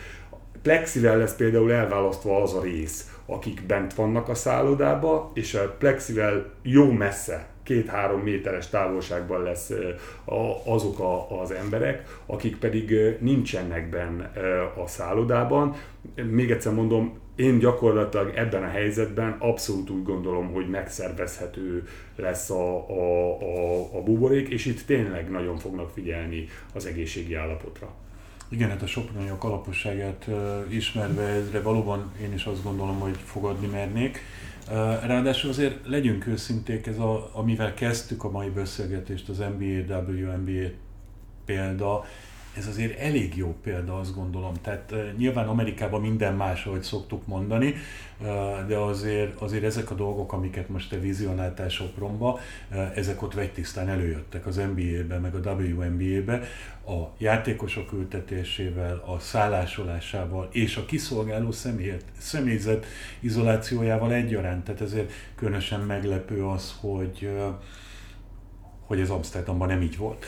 Plexivel 0.62 1.18
lesz 1.18 1.36
például 1.36 1.72
elválasztva 1.72 2.42
az 2.42 2.54
a 2.54 2.62
rész, 2.62 3.10
akik 3.26 3.62
bent 3.66 3.94
vannak 3.94 4.28
a 4.28 4.34
szállodába, 4.34 5.30
és 5.34 5.54
a 5.54 5.74
plexivel 5.78 6.52
jó 6.62 6.92
messze, 6.92 7.48
két-három 7.62 8.20
méteres 8.20 8.68
távolságban 8.68 9.42
lesz 9.42 9.72
azok 10.64 10.98
a, 10.98 11.40
az 11.40 11.50
emberek, 11.50 12.20
akik 12.26 12.56
pedig 12.56 12.94
nincsenek 13.20 13.90
benne 13.90 14.30
a 14.84 14.86
szállodában. 14.86 15.74
Még 16.30 16.50
egyszer 16.50 16.74
mondom, 16.74 17.18
én 17.34 17.58
gyakorlatilag 17.58 18.32
ebben 18.34 18.62
a 18.62 18.68
helyzetben 18.68 19.36
abszolút 19.38 19.90
úgy 19.90 20.02
gondolom, 20.02 20.52
hogy 20.52 20.68
megszervezhető 20.68 21.88
lesz 22.16 22.50
a, 22.50 22.88
a, 22.88 23.30
a, 23.40 23.88
a 23.96 24.02
buborék, 24.02 24.48
és 24.48 24.66
itt 24.66 24.86
tényleg 24.86 25.30
nagyon 25.30 25.56
fognak 25.56 25.90
figyelni 25.90 26.48
az 26.74 26.86
egészségi 26.86 27.34
állapotra. 27.34 27.94
Igen, 28.52 28.68
hát 28.68 28.82
a 28.82 28.86
soproniak 28.86 29.44
alaposságát 29.44 30.24
uh, 30.28 30.74
ismerve 30.74 31.22
ezre 31.22 31.62
valóban 31.62 32.12
én 32.22 32.32
is 32.32 32.44
azt 32.44 32.62
gondolom, 32.62 32.98
hogy 32.98 33.16
fogadni 33.24 33.66
mernék. 33.66 34.18
Uh, 34.68 34.74
ráadásul 35.06 35.50
azért 35.50 35.86
legyünk 35.86 36.26
őszinték, 36.26 36.86
ez 36.86 36.98
a, 36.98 37.30
amivel 37.32 37.74
kezdtük 37.74 38.24
a 38.24 38.30
mai 38.30 38.48
beszélgetést, 38.48 39.28
az 39.28 39.38
NBA, 39.38 39.94
WNBA 39.96 40.68
példa, 41.44 42.04
ez 42.56 42.66
azért 42.66 42.98
elég 42.98 43.36
jó 43.36 43.56
példa, 43.62 43.98
azt 43.98 44.14
gondolom. 44.14 44.52
Tehát 44.62 44.94
nyilván 45.16 45.48
Amerikában 45.48 46.00
minden 46.00 46.34
más, 46.34 46.64
ahogy 46.64 46.82
szoktuk 46.82 47.26
mondani, 47.26 47.74
de 48.66 48.76
azért, 48.76 49.40
azért 49.40 49.64
ezek 49.64 49.90
a 49.90 49.94
dolgok, 49.94 50.32
amiket 50.32 50.68
most 50.68 50.90
te 50.90 50.98
vizionáltál 50.98 51.68
Sopronba, 51.68 52.40
ezek 52.94 53.22
ott 53.22 53.34
tisztán 53.52 53.88
előjöttek 53.88 54.46
az 54.46 54.56
NBA-be, 54.56 55.18
meg 55.18 55.34
a 55.34 55.52
WNBA-be, 55.52 56.42
a 56.86 57.14
játékosok 57.18 57.92
ültetésével, 57.92 59.02
a 59.06 59.18
szállásolásával 59.18 60.48
és 60.52 60.76
a 60.76 60.84
kiszolgáló 60.84 61.52
személyet, 61.52 62.04
személyzet 62.18 62.86
izolációjával 63.20 64.12
egyaránt. 64.12 64.64
Tehát 64.64 64.80
ezért 64.80 65.12
különösen 65.34 65.80
meglepő 65.80 66.46
az, 66.46 66.74
hogy, 66.80 67.30
hogy 68.86 69.00
ez 69.00 69.10
Amsterdamban 69.10 69.68
nem 69.68 69.82
így 69.82 69.96
volt. 69.96 70.26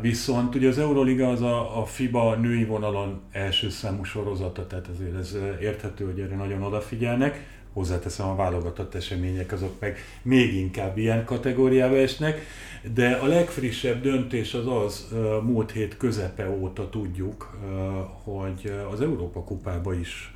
Viszont 0.00 0.54
ugye 0.54 0.68
az 0.68 0.78
Euroliga 0.78 1.28
az 1.28 1.42
a, 1.42 1.80
a 1.80 1.84
FIBA 1.84 2.34
női 2.34 2.64
vonalon 2.64 3.20
első 3.32 3.70
számú 3.70 4.04
sorozata, 4.04 4.66
tehát 4.66 4.88
ezért 4.94 5.16
ez 5.16 5.36
érthető, 5.60 6.04
hogy 6.04 6.20
erre 6.20 6.36
nagyon 6.36 6.62
odafigyelnek. 6.62 7.46
Hozzáteszem, 7.72 8.28
a 8.28 8.34
válogatott 8.34 8.94
események 8.94 9.52
azok 9.52 9.80
meg 9.80 9.98
még 10.22 10.54
inkább 10.54 10.98
ilyen 10.98 11.24
kategóriába 11.24 11.96
esnek, 11.96 12.46
de 12.94 13.12
a 13.12 13.26
legfrissebb 13.26 14.02
döntés 14.02 14.54
az 14.54 14.66
az, 14.66 15.14
múlt 15.42 15.70
hét 15.70 15.96
közepe 15.96 16.50
óta 16.50 16.88
tudjuk, 16.90 17.58
hogy 18.24 18.72
az 18.92 19.00
Európa 19.00 19.44
kupába 19.44 19.94
is 19.94 20.34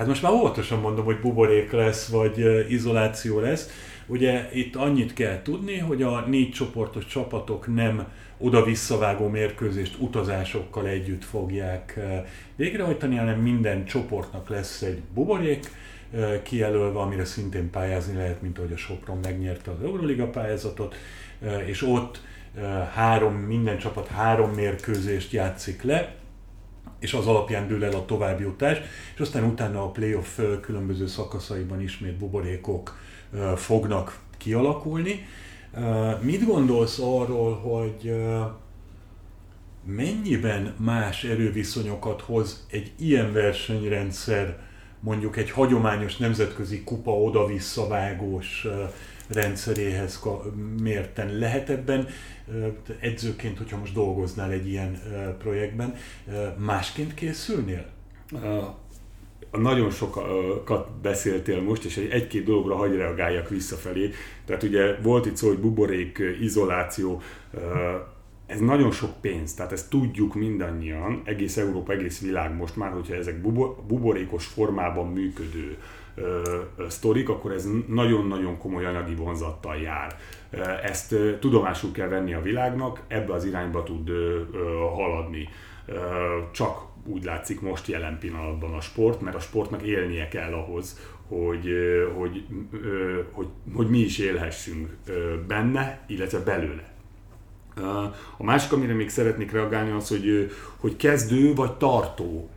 Hát 0.00 0.08
most 0.08 0.22
már 0.22 0.32
óvatosan 0.32 0.80
mondom, 0.80 1.04
hogy 1.04 1.20
buborék 1.20 1.70
lesz, 1.70 2.08
vagy 2.08 2.44
izoláció 2.68 3.40
lesz, 3.40 3.68
Ugye 4.10 4.48
itt 4.52 4.76
annyit 4.76 5.12
kell 5.12 5.42
tudni, 5.42 5.78
hogy 5.78 6.02
a 6.02 6.20
négy 6.20 6.50
csoportos 6.50 7.06
csapatok 7.06 7.74
nem 7.74 8.06
oda-visszavágó 8.38 9.28
mérkőzést 9.28 9.96
utazásokkal 9.98 10.86
együtt 10.86 11.24
fogják 11.24 11.96
eh, 11.96 12.24
végrehajtani, 12.56 13.16
hanem 13.16 13.40
minden 13.40 13.84
csoportnak 13.84 14.48
lesz 14.48 14.82
egy 14.82 15.00
buborék, 15.14 15.70
eh, 16.14 16.40
kijelölve, 16.42 16.98
amire 16.98 17.24
szintén 17.24 17.70
pályázni 17.70 18.16
lehet, 18.16 18.42
mint 18.42 18.58
ahogy 18.58 18.72
a 18.72 18.76
Sopron 18.76 19.18
megnyerte 19.22 19.70
az 19.70 19.82
Euroliga 19.82 20.26
pályázatot, 20.26 20.94
eh, 21.42 21.68
és 21.68 21.82
ott 21.82 22.20
három, 22.94 23.34
minden 23.34 23.78
csapat 23.78 24.06
három 24.06 24.50
mérkőzést 24.50 25.32
játszik 25.32 25.82
le, 25.82 26.14
és 26.98 27.12
az 27.12 27.26
alapján 27.26 27.68
dől 27.68 27.84
el 27.84 27.92
a 27.92 28.04
továbbjutás, 28.04 28.78
és 29.14 29.20
aztán 29.20 29.44
utána 29.44 29.82
a 29.82 29.90
playoff 29.90 30.38
különböző 30.60 31.06
szakaszaiban 31.06 31.80
ismét 31.80 32.16
buborékok 32.16 32.96
fognak 33.56 34.20
kialakulni. 34.38 35.26
Mit 36.20 36.46
gondolsz 36.46 36.98
arról, 36.98 37.54
hogy 37.54 38.14
mennyiben 39.84 40.74
más 40.78 41.24
erőviszonyokat 41.24 42.20
hoz 42.20 42.66
egy 42.70 42.92
ilyen 42.98 43.32
versenyrendszer, 43.32 44.58
mondjuk 45.00 45.36
egy 45.36 45.50
hagyományos 45.50 46.16
nemzetközi 46.16 46.84
kupa 46.84 47.10
oda-visszavágós 47.10 48.66
rendszeréhez 49.28 50.22
mérten. 50.82 51.38
Lehet 51.38 51.70
ebben 51.70 52.08
edzőként, 53.00 53.58
hogyha 53.58 53.78
most 53.78 53.92
dolgoznál 53.92 54.50
egy 54.50 54.68
ilyen 54.68 55.00
projektben, 55.38 55.94
másként 56.56 57.14
készülnél? 57.14 57.86
Nagyon 59.52 59.90
sokat 59.90 60.90
beszéltél 61.02 61.62
most, 61.62 61.84
és 61.84 61.96
egy-két 61.96 62.44
dologra 62.44 62.76
hagyj 62.76 62.96
reagáljak 62.96 63.48
visszafelé. 63.48 64.10
Tehát 64.44 64.62
ugye 64.62 64.96
volt 65.02 65.26
itt 65.26 65.36
szó, 65.36 65.48
hogy 65.48 65.58
buborék, 65.58 66.22
izoláció, 66.40 67.20
ez 68.46 68.60
nagyon 68.60 68.90
sok 68.90 69.20
pénz, 69.20 69.54
tehát 69.54 69.72
ezt 69.72 69.90
tudjuk 69.90 70.34
mindannyian, 70.34 71.22
egész 71.24 71.56
Európa, 71.56 71.92
egész 71.92 72.20
világ 72.20 72.56
most 72.56 72.76
már, 72.76 72.92
hogyha 72.92 73.14
ezek 73.14 73.40
buborékos 73.86 74.46
formában 74.46 75.12
működő 75.12 75.76
sztorik, 76.88 77.28
akkor 77.28 77.52
ez 77.52 77.68
nagyon-nagyon 77.86 78.58
komoly 78.58 78.84
anyagi 78.84 79.14
vonzattal 79.14 79.76
jár. 79.76 80.16
Ezt 80.82 81.14
tudomásul 81.40 81.92
kell 81.92 82.08
venni 82.08 82.34
a 82.34 82.42
világnak, 82.42 83.02
ebbe 83.08 83.32
az 83.32 83.44
irányba 83.44 83.82
tud 83.82 84.10
haladni. 84.96 85.48
Csak 86.52 86.82
úgy 87.04 87.24
látszik 87.24 87.60
most 87.60 87.86
jelen 87.86 88.18
pillanatban 88.18 88.74
a 88.74 88.80
sport, 88.80 89.20
mert 89.20 89.36
a 89.36 89.40
sportnak 89.40 89.82
élnie 89.82 90.28
kell 90.28 90.52
ahhoz, 90.52 90.98
hogy, 91.28 91.68
hogy, 92.16 92.46
hogy, 93.30 93.46
hogy 93.74 93.88
mi 93.88 93.98
is 93.98 94.18
élhessünk 94.18 94.96
benne, 95.46 96.04
illetve 96.06 96.38
belőle. 96.38 96.88
A 98.36 98.44
másik, 98.44 98.72
amire 98.72 98.94
még 98.94 99.08
szeretnék 99.08 99.52
reagálni, 99.52 99.90
az, 99.90 100.08
hogy, 100.08 100.50
hogy 100.76 100.96
kezdő 100.96 101.54
vagy 101.54 101.72
tartó 101.72 102.50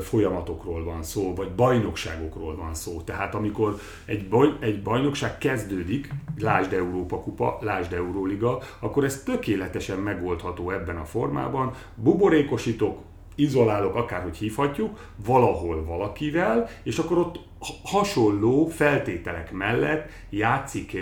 folyamatokról 0.00 0.84
van 0.84 1.02
szó, 1.02 1.34
vagy 1.34 1.50
bajnokságokról 1.50 2.56
van 2.56 2.74
szó. 2.74 3.00
Tehát 3.00 3.34
amikor 3.34 3.78
egy, 4.04 4.28
baj, 4.28 4.48
egy 4.60 4.82
bajnokság 4.82 5.38
kezdődik, 5.38 6.10
lásd 6.38 6.72
Európa 6.72 7.20
Kupa, 7.20 7.58
lásd 7.60 7.92
Euróliga, 7.92 8.58
akkor 8.78 9.04
ez 9.04 9.22
tökéletesen 9.22 9.98
megoldható 9.98 10.70
ebben 10.70 10.96
a 10.96 11.04
formában. 11.04 11.72
Buborékosítok, 11.94 12.98
izolálok, 13.34 13.94
akárhogy 13.94 14.36
hívhatjuk, 14.36 15.12
valahol 15.24 15.84
valakivel, 15.84 16.68
és 16.82 16.98
akkor 16.98 17.18
ott 17.18 17.38
hasonló 17.84 18.66
feltételek 18.66 19.52
mellett 19.52 20.10
játszik 20.30 20.96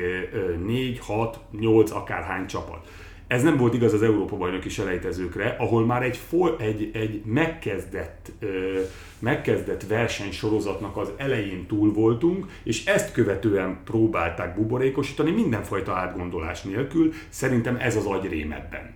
4, 0.65 0.99
6, 0.99 1.41
8, 1.51 1.91
akárhány 1.91 2.47
csapat. 2.47 2.89
Ez 3.27 3.43
nem 3.43 3.57
volt 3.57 3.75
igaz 3.75 3.93
az 3.93 4.03
Európa 4.03 4.37
bajnoki 4.37 4.69
selejtezőkre, 4.69 5.57
ahol 5.59 5.87
már 5.87 6.03
egy, 6.03 6.17
for, 6.17 6.57
egy, 6.59 6.91
egy 6.93 7.23
megkezdett, 7.25 8.33
ö, 8.39 8.81
megkezdett 9.19 9.87
versenysorozatnak 9.87 10.97
az 10.97 11.11
elején 11.17 11.67
túl 11.67 11.93
voltunk, 11.93 12.47
és 12.63 12.85
ezt 12.85 13.13
követően 13.13 13.79
próbálták 13.85 14.55
buborékosítani 14.55 15.31
mindenfajta 15.31 15.93
átgondolás 15.93 16.63
nélkül. 16.63 17.13
Szerintem 17.29 17.77
ez 17.81 17.97
az 17.97 18.05
agyrém 18.07 18.53
ebben. 18.53 18.95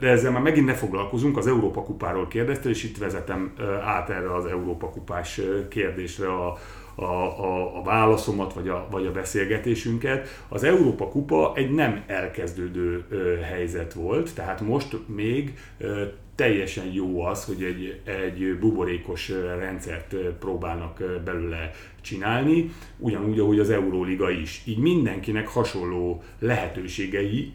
De 0.00 0.08
ezzel 0.08 0.30
már 0.30 0.42
megint 0.42 0.66
ne 0.66 0.74
foglalkozunk, 0.74 1.36
az 1.36 1.46
Európa 1.46 1.82
kupáról 1.82 2.28
kérdezte, 2.28 2.68
és 2.68 2.84
itt 2.84 2.98
vezetem 2.98 3.52
át 3.84 4.10
erre 4.10 4.34
az 4.34 4.44
Európa 4.44 4.90
kupás 4.90 5.40
kérdésre 5.68 6.32
a, 6.32 6.58
a, 6.96 7.04
a, 7.04 7.78
a 7.78 7.82
válaszomat, 7.82 8.52
vagy 8.52 8.68
a, 8.68 8.86
vagy 8.90 9.06
a 9.06 9.12
beszélgetésünket. 9.12 10.28
Az 10.48 10.64
Európa 10.64 11.08
Kupa 11.08 11.52
egy 11.56 11.70
nem 11.70 12.04
elkezdődő 12.06 13.04
ö, 13.08 13.36
helyzet 13.36 13.92
volt, 13.92 14.34
tehát 14.34 14.60
most 14.60 14.96
még 15.06 15.58
ö, 15.78 16.02
teljesen 16.34 16.92
jó 16.92 17.20
az, 17.20 17.44
hogy 17.44 17.62
egy, 17.62 18.00
egy 18.04 18.58
buborékos 18.58 19.28
rendszert 19.58 20.14
próbálnak 20.38 21.02
belőle 21.24 21.70
csinálni, 22.06 22.70
ugyanúgy, 22.98 23.38
ahogy 23.38 23.58
az 23.58 23.70
Euróliga 23.70 24.30
is. 24.30 24.62
Így 24.64 24.78
mindenkinek 24.78 25.48
hasonló 25.48 26.22
lehetőségei 26.38 27.52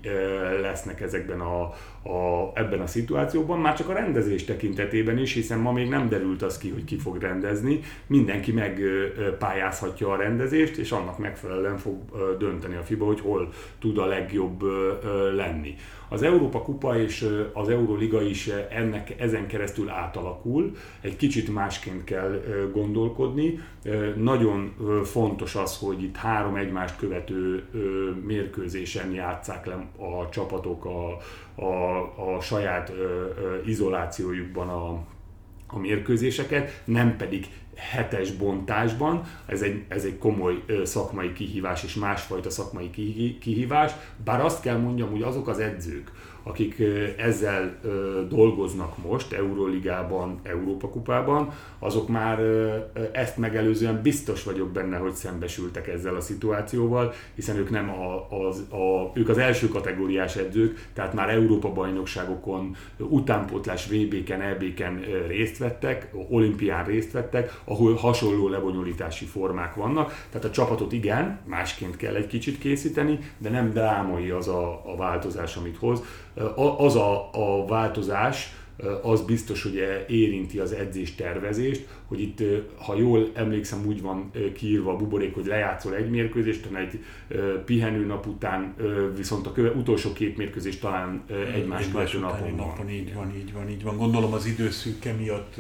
lesznek 0.62 1.02
ezekben 1.02 1.40
a, 1.40 1.62
a, 2.10 2.52
ebben 2.54 2.80
a 2.80 2.88
szituációban, 2.88 3.60
már 3.60 3.76
csak 3.76 3.90
a 3.90 3.94
rendezés 3.94 4.44
tekintetében 4.44 5.18
is, 5.18 5.34
hiszen 5.34 5.60
ma 5.60 5.72
még 5.72 5.90
nem 5.90 6.10
derült 6.10 6.42
az 6.42 6.58
ki, 6.58 6.70
hogy 6.70 6.84
ki 6.84 6.98
fog 6.98 7.18
rendezni, 7.18 7.80
mindenki 8.08 8.52
megpályázhatja 8.52 10.12
a 10.12 10.16
rendezést, 10.16 10.78
és 10.78 10.92
annak 10.92 11.18
megfelelően 11.18 11.78
fog 11.78 11.96
dönteni 12.40 12.76
a 12.76 12.84
FIBA, 12.84 13.06
hogy 13.06 13.20
hol 13.20 13.50
tud 13.80 13.98
a 13.98 14.06
legjobb 14.06 14.64
lenni. 15.36 15.76
Az 16.10 16.22
Európa 16.22 16.62
Kupa 16.62 17.00
és 17.00 17.28
az 17.54 17.70
Euroliga 17.70 18.22
is 18.22 18.50
ennek 18.70 19.16
ezen 19.20 19.48
keresztül 19.48 19.90
átalakul, 19.90 20.72
egy 21.02 21.16
kicsit 21.16 21.54
másként 21.54 22.04
kell 22.04 22.44
gondolkodni. 22.74 23.60
Nagyon 24.42 25.04
fontos 25.04 25.56
az, 25.56 25.78
hogy 25.78 26.04
itt 26.04 26.16
három 26.16 26.56
egymást 26.56 26.98
követő 26.98 27.64
mérkőzésen 28.26 29.12
játszák 29.12 29.66
le 29.66 29.74
a 29.98 30.30
csapatok 30.30 30.86
a, 30.86 31.18
a, 31.62 32.36
a 32.36 32.42
saját 32.42 32.92
izolációjukban 33.66 34.70
a, 34.70 34.90
a 35.68 35.80
mérkőzéseket, 35.80 36.82
nem 36.86 37.18
pedig 37.18 37.48
hetes 37.76 38.32
bontásban, 38.32 39.24
ez 39.46 39.62
egy, 39.62 39.84
ez 39.88 40.04
egy 40.04 40.18
komoly 40.18 40.64
szakmai 40.84 41.34
kihívás 41.34 41.84
és 41.84 41.94
másfajta 41.96 42.50
szakmai 42.50 42.90
kihívás, 43.40 43.92
bár 44.24 44.42
azt 44.42 44.62
kell 44.62 44.78
mondjam, 44.78 45.10
hogy 45.10 45.22
azok 45.22 45.48
az 45.48 45.60
edzők, 45.60 46.12
akik 46.44 46.84
ezzel 47.18 47.80
dolgoznak 48.30 48.98
most 49.04 49.34
Euróligában, 49.34 50.40
Európa 50.44 50.90
kupában, 50.90 51.52
azok 51.80 52.08
már 52.08 52.40
ezt 53.12 53.38
megelőzően 53.38 54.02
biztos 54.02 54.44
vagyok 54.44 54.70
benne, 54.70 54.98
hogy 54.98 55.14
szembesültek 55.14 55.88
ezzel 55.88 56.16
a 56.16 56.22
szituációval, 56.22 57.14
hiszen 57.36 57.58
ők 57.58 57.70
nem 57.70 57.90
a, 57.90 58.28
az, 58.48 58.60
a, 58.70 59.12
ők 59.14 59.30
az 59.30 59.38
első 59.38 59.68
kategóriás 59.68 60.36
edzők, 60.36 60.88
tehát 60.94 61.14
már 61.14 61.30
Európa 61.30 61.72
bajnokságokon, 61.72 62.76
utánpótlás 62.98 63.88
VB-ken, 63.88 64.42
EB-ken 64.42 65.00
részt 65.28 65.58
vettek, 65.58 66.14
olimpián 66.30 66.86
részt 66.86 67.12
vettek, 67.12 67.62
ahol 67.64 67.94
hasonló 67.94 68.48
lebonyolítási 68.48 69.26
formák 69.26 69.76
vannak, 69.76 70.26
tehát 70.30 70.48
a 70.48 70.52
csapatot 70.52 70.92
igen, 70.92 71.40
másként 71.46 71.98
kell 71.98 72.16
egy 72.16 72.28
kicsit 72.28 72.58
készíteni, 72.58 73.20
de 73.38 73.50
nem 73.50 73.70
drámai 73.70 74.30
az 74.30 74.48
a, 74.48 74.82
a 74.86 74.96
változás, 74.98 75.56
amit 75.56 75.78
hoz 75.78 76.04
az 76.78 76.96
a, 76.96 77.30
a 77.32 77.66
változás, 77.66 78.54
az 79.02 79.22
biztos, 79.22 79.64
hogy 79.64 80.06
érinti 80.08 80.60
az 80.60 80.72
edzés 80.72 81.16
tervezést, 81.16 81.88
hogy 82.06 82.22
itt, 82.22 82.44
ha 82.76 82.96
jól 82.96 83.30
emlékszem, 83.34 83.86
úgy 83.86 84.02
van 84.02 84.32
kiírva 84.56 84.92
a 84.92 84.96
buborék, 84.96 85.34
hogy 85.34 85.46
lejátszol 85.46 85.96
egy 85.96 86.10
mérkőzést, 86.10 86.68
egy 86.76 87.04
pihenő 87.66 88.06
nap 88.06 88.28
után, 88.28 88.76
viszont 89.16 89.48
a 89.48 89.52
köve, 89.52 89.70
utolsó 89.70 90.14
két 90.14 90.38
mérkőzés 90.38 90.80
talán 90.80 91.24
egymás 91.54 91.88
követő 91.92 92.20
napon, 92.20 92.56
napon. 92.56 92.90
Így 92.90 93.14
van, 93.14 93.36
így 93.36 93.54
van, 93.54 93.70
így 93.70 93.84
van. 93.84 93.98
Gondolom 93.98 94.34
az 94.34 94.46
időszűke 94.46 95.12
miatt, 95.14 95.56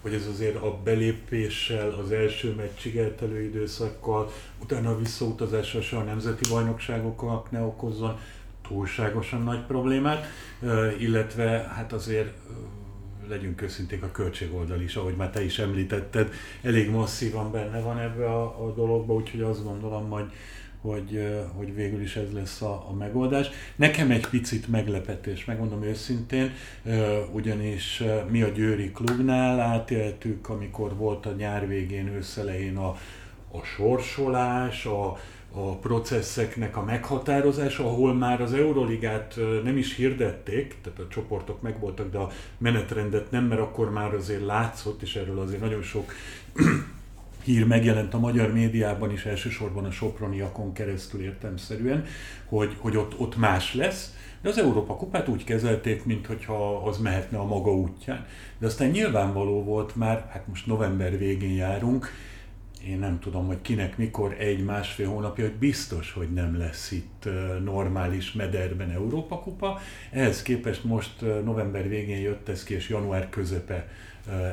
hogy 0.00 0.12
ez 0.12 0.26
azért 0.32 0.56
a 0.56 0.78
belépéssel, 0.84 1.90
az 1.90 2.10
első 2.10 2.54
meccsig 2.56 2.96
eltelő 2.96 3.42
időszakkal, 3.42 4.30
utána 4.62 4.90
a 4.90 4.98
visszautazással 4.98 5.80
se 5.80 5.96
a 5.96 6.02
nemzeti 6.02 6.44
bajnokságoknak 6.48 7.50
ne 7.50 7.60
okozzon 7.60 8.18
túlságosan 8.68 9.42
nagy 9.42 9.60
problémát, 9.60 10.26
illetve 10.98 11.72
hát 11.74 11.92
azért 11.92 12.32
legyünk 13.28 13.62
őszinték 13.62 14.02
a 14.02 14.10
költségoldal 14.10 14.80
is, 14.80 14.96
ahogy 14.96 15.16
már 15.16 15.30
te 15.30 15.44
is 15.44 15.58
említetted, 15.58 16.32
elég 16.62 16.90
masszívan 16.90 17.52
benne 17.52 17.80
van 17.80 17.98
ebbe 17.98 18.26
a, 18.26 18.66
a 18.66 18.72
dologba, 18.74 19.14
úgyhogy 19.14 19.40
azt 19.40 19.64
gondolom 19.64 20.06
majd, 20.06 20.30
hogy, 20.80 21.36
hogy 21.56 21.74
végül 21.74 22.00
is 22.00 22.16
ez 22.16 22.32
lesz 22.32 22.62
a, 22.62 22.84
a 22.88 22.92
megoldás. 22.92 23.48
Nekem 23.76 24.10
egy 24.10 24.26
picit 24.26 24.68
meglepetés, 24.68 25.44
megmondom 25.44 25.82
őszintén, 25.82 26.52
ugyanis 27.32 28.02
mi 28.28 28.42
a 28.42 28.48
Győri 28.48 28.90
klubnál 28.92 29.60
átéltük, 29.60 30.48
amikor 30.48 30.96
volt 30.96 31.26
a 31.26 31.32
nyár 31.32 31.68
végén, 31.68 32.08
őszelején 32.08 32.76
a, 32.76 32.88
a 33.50 33.62
sorsolás, 33.62 34.86
a, 34.86 35.18
a 35.66 35.76
processzeknek 35.76 36.76
a 36.76 36.84
meghatározása, 36.84 37.84
ahol 37.84 38.14
már 38.14 38.40
az 38.40 38.52
Euroligát 38.52 39.38
nem 39.64 39.76
is 39.76 39.96
hirdették, 39.96 40.76
tehát 40.82 40.98
a 40.98 41.08
csoportok 41.08 41.62
megvoltak, 41.62 42.10
de 42.10 42.18
a 42.18 42.30
menetrendet 42.58 43.30
nem, 43.30 43.44
mert 43.44 43.60
akkor 43.60 43.90
már 43.90 44.14
azért 44.14 44.44
látszott, 44.44 45.02
és 45.02 45.16
erről 45.16 45.38
azért 45.38 45.60
nagyon 45.60 45.82
sok 45.82 46.12
hír 47.44 47.66
megjelent 47.66 48.14
a 48.14 48.18
magyar 48.18 48.52
médiában 48.52 49.12
is, 49.12 49.24
elsősorban 49.24 49.84
a 49.84 49.90
Soproniakon 49.90 50.72
keresztül 50.72 51.22
értemszerűen, 51.22 52.04
hogy, 52.44 52.76
hogy 52.78 52.96
ott, 52.96 53.18
ott 53.18 53.36
más 53.36 53.74
lesz, 53.74 54.14
de 54.42 54.48
az 54.48 54.58
Európa 54.58 54.96
kupát 54.96 55.28
úgy 55.28 55.44
kezelték, 55.44 56.04
mintha 56.04 56.76
az 56.76 56.98
mehetne 56.98 57.38
a 57.38 57.44
maga 57.44 57.74
útján. 57.74 58.26
De 58.58 58.66
aztán 58.66 58.88
nyilvánvaló 58.88 59.64
volt 59.64 59.96
már, 59.96 60.28
hát 60.30 60.46
most 60.46 60.66
november 60.66 61.18
végén 61.18 61.54
járunk, 61.54 62.10
én 62.86 62.98
nem 62.98 63.18
tudom, 63.18 63.46
hogy 63.46 63.60
kinek 63.62 63.96
mikor 63.96 64.36
egy-másfél 64.38 65.08
hónapja, 65.08 65.44
hogy 65.44 65.54
biztos, 65.54 66.12
hogy 66.12 66.32
nem 66.32 66.58
lesz 66.58 66.90
itt 66.90 67.28
normális 67.64 68.32
mederben 68.32 68.90
Európa 68.90 69.38
kupa. 69.38 69.80
Ehhez 70.10 70.42
képest 70.42 70.84
most 70.84 71.20
november 71.44 71.88
végén 71.88 72.20
jött 72.20 72.48
ez 72.48 72.64
ki, 72.64 72.74
és 72.74 72.88
január 72.88 73.28
közepe 73.28 73.88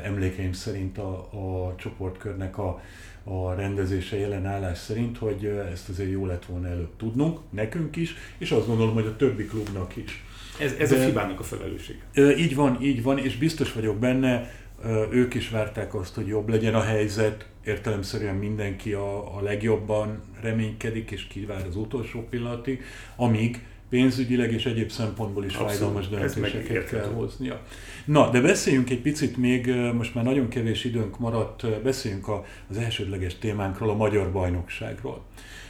emlékeim 0.04 0.54
szerint 0.54 0.98
a, 0.98 1.18
a 1.18 1.76
csoportkörnek 1.78 2.58
a, 2.58 2.82
a 3.24 3.54
rendezése 3.54 4.18
jelen 4.18 4.46
állás 4.46 4.78
szerint, 4.78 5.18
hogy 5.18 5.46
ezt 5.72 5.90
azért 5.90 6.12
jó 6.12 6.26
lett 6.26 6.46
volna 6.46 6.68
előbb 6.68 6.96
tudnunk, 6.98 7.40
nekünk 7.50 7.96
is, 7.96 8.16
és 8.38 8.52
azt 8.52 8.68
gondolom, 8.68 8.94
hogy 8.94 9.06
a 9.06 9.16
többi 9.16 9.46
klubnak 9.46 9.96
is. 9.96 10.24
Ez, 10.60 10.74
ez 10.80 10.90
De, 10.90 10.96
a 10.96 11.06
Fibának 11.06 11.40
a 11.40 11.44
felelősség. 11.44 12.02
Így 12.38 12.56
van, 12.56 12.82
így 12.82 13.04
van, 13.04 13.18
és 13.18 13.38
biztos 13.38 13.74
vagyok 13.74 13.98
benne, 13.98 14.52
ők 15.12 15.34
is 15.34 15.50
várták 15.50 15.96
azt, 15.96 16.16
hogy 16.16 16.28
jobb 16.28 16.50
legyen 16.50 16.76
a 16.76 16.82
helyzet, 16.82 17.48
értelemszerűen 17.66 18.36
mindenki 18.36 18.94
a, 18.94 19.38
a 19.38 19.42
legjobban 19.42 20.22
reménykedik 20.42 21.12
és 21.12 21.28
kívár 21.28 21.66
az 21.68 21.76
utolsó 21.76 22.28
pillanatig, 22.30 22.84
amíg 23.16 23.64
pénzügyileg 23.90 24.52
és 24.52 24.66
egyéb 24.66 24.90
szempontból 24.90 25.46
is 25.46 25.56
Abszolút. 25.56 25.72
fájdalmas 25.72 26.10
döntéseket 26.10 26.90
kell 26.90 27.12
hoznia. 27.14 27.62
Na, 28.06 28.30
de 28.30 28.42
beszéljünk 28.42 28.90
egy 28.90 29.02
picit 29.02 29.38
még, 29.38 29.74
most 29.94 30.16
már 30.16 30.24
nagyon 30.24 30.48
kevés 30.48 30.84
időnk 30.84 31.20
maradt, 31.20 31.82
beszéljünk 31.82 32.28
az 32.70 32.78
elsődleges 32.78 33.38
témánkról, 33.38 33.90
a 33.90 33.96
Magyar 33.96 34.32
Bajnokságról. 34.32 35.22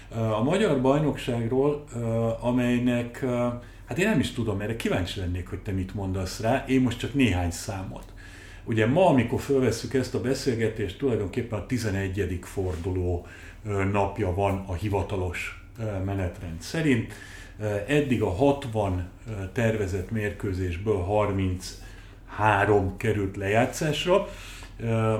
A 0.10 0.44
Magyar 0.44 0.82
Bajnokságról, 0.82 1.84
amelynek, 2.40 3.26
hát 3.86 3.98
én 3.98 4.10
nem 4.10 4.20
is 4.20 4.32
tudom, 4.32 4.62
erre 4.62 4.76
kíváncsi 4.76 5.20
lennék, 5.20 5.48
hogy 5.48 5.60
te 5.60 5.72
mit 5.72 5.94
mondasz 5.94 6.40
rá, 6.40 6.66
én 6.68 6.82
most 6.82 7.00
csak 7.00 7.14
néhány 7.14 7.52
számot. 7.52 8.14
Ugye 8.68 8.86
ma, 8.86 9.06
amikor 9.06 9.40
felvesszük 9.40 9.94
ezt 9.94 10.16
a 10.16 10.22
beszélgetést, 10.22 10.98
tulajdonképpen 10.98 11.60
a 11.60 11.66
11. 11.66 12.40
forduló 12.42 13.28
napja 13.92 14.34
van 14.34 14.64
a 14.68 14.74
hivatalos 14.74 15.66
menetrend 16.06 16.62
szerint. 16.62 17.14
Eddig 17.88 18.22
a 18.22 18.30
60 18.30 19.10
tervezett 19.54 20.12
mérkőzésből 20.12 20.98
33 20.98 22.98
került 22.98 23.38
lejátszásra. 23.38 24.28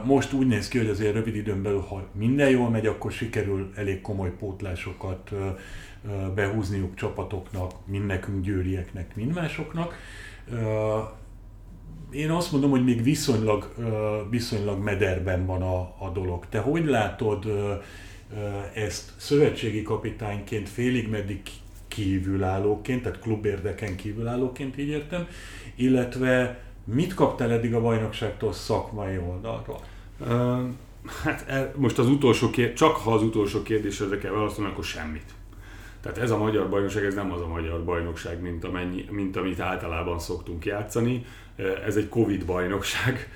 Most 0.04 0.34
úgy 0.34 0.48
néz 0.48 0.68
ki, 0.68 0.78
hogy 0.78 0.90
azért 0.90 1.14
rövid 1.14 1.36
időn 1.36 1.62
belül, 1.62 1.80
ha 1.80 2.08
minden 2.12 2.50
jól 2.50 2.70
megy, 2.70 2.86
akkor 2.86 3.12
sikerül 3.12 3.72
elég 3.76 4.02
komoly 4.02 4.32
pótlásokat 4.40 5.32
behúzniuk 6.36 6.96
csapatoknak, 6.96 7.72
mind 7.86 8.06
nekünk 8.06 8.44
győrieknek, 8.44 9.16
mind 9.16 9.34
én 12.16 12.30
azt 12.30 12.52
mondom, 12.52 12.70
hogy 12.70 12.84
még 12.84 13.04
viszonylag, 13.04 13.74
viszonylag 14.30 14.84
mederben 14.84 15.46
van 15.46 15.62
a, 15.62 15.80
a 15.80 16.12
dolog. 16.14 16.46
Te 16.50 16.60
hogy 16.60 16.86
látod 16.86 17.46
ezt 18.74 19.12
szövetségi 19.18 19.82
kapitányként, 19.82 20.70
félig 20.70 21.10
meddig 21.10 21.42
kívülállóként, 21.88 23.02
tehát 23.02 23.20
klubérdeken 23.20 23.96
kívülállóként, 23.96 24.78
így 24.78 24.88
értem, 24.88 25.28
illetve 25.76 26.60
mit 26.84 27.14
kaptál 27.14 27.52
eddig 27.52 27.74
a 27.74 27.82
bajnokságtól 27.82 28.54
szakmai 28.54 29.18
oldalról? 29.18 29.82
Hát 31.24 31.50
e, 31.50 31.72
most 31.76 32.00
az 32.00 32.08
utolsó 32.08 32.50
kérdés, 32.50 32.78
csak 32.78 32.96
ha 32.96 33.14
az 33.14 33.22
utolsó 33.22 33.62
kérdésre 33.62 34.18
kell 34.18 34.32
válaszolni, 34.32 34.72
akkor 34.72 34.84
semmit. 34.84 35.34
Tehát 36.06 36.20
ez 36.20 36.32
a 36.32 36.38
magyar 36.38 36.70
bajnokság, 36.70 37.04
ez 37.06 37.16
nem 37.16 37.32
az 37.32 37.42
a 37.42 37.48
magyar 37.48 37.84
bajnokság, 37.84 38.42
mint, 38.42 38.64
amennyi, 38.64 39.06
mint 39.10 39.36
amit 39.36 39.60
általában 39.60 40.20
szoktunk 40.20 40.66
játszani. 40.66 41.26
Ez 41.86 41.96
egy 41.96 42.10
Covid 42.10 42.46
bajnokság 42.46 43.30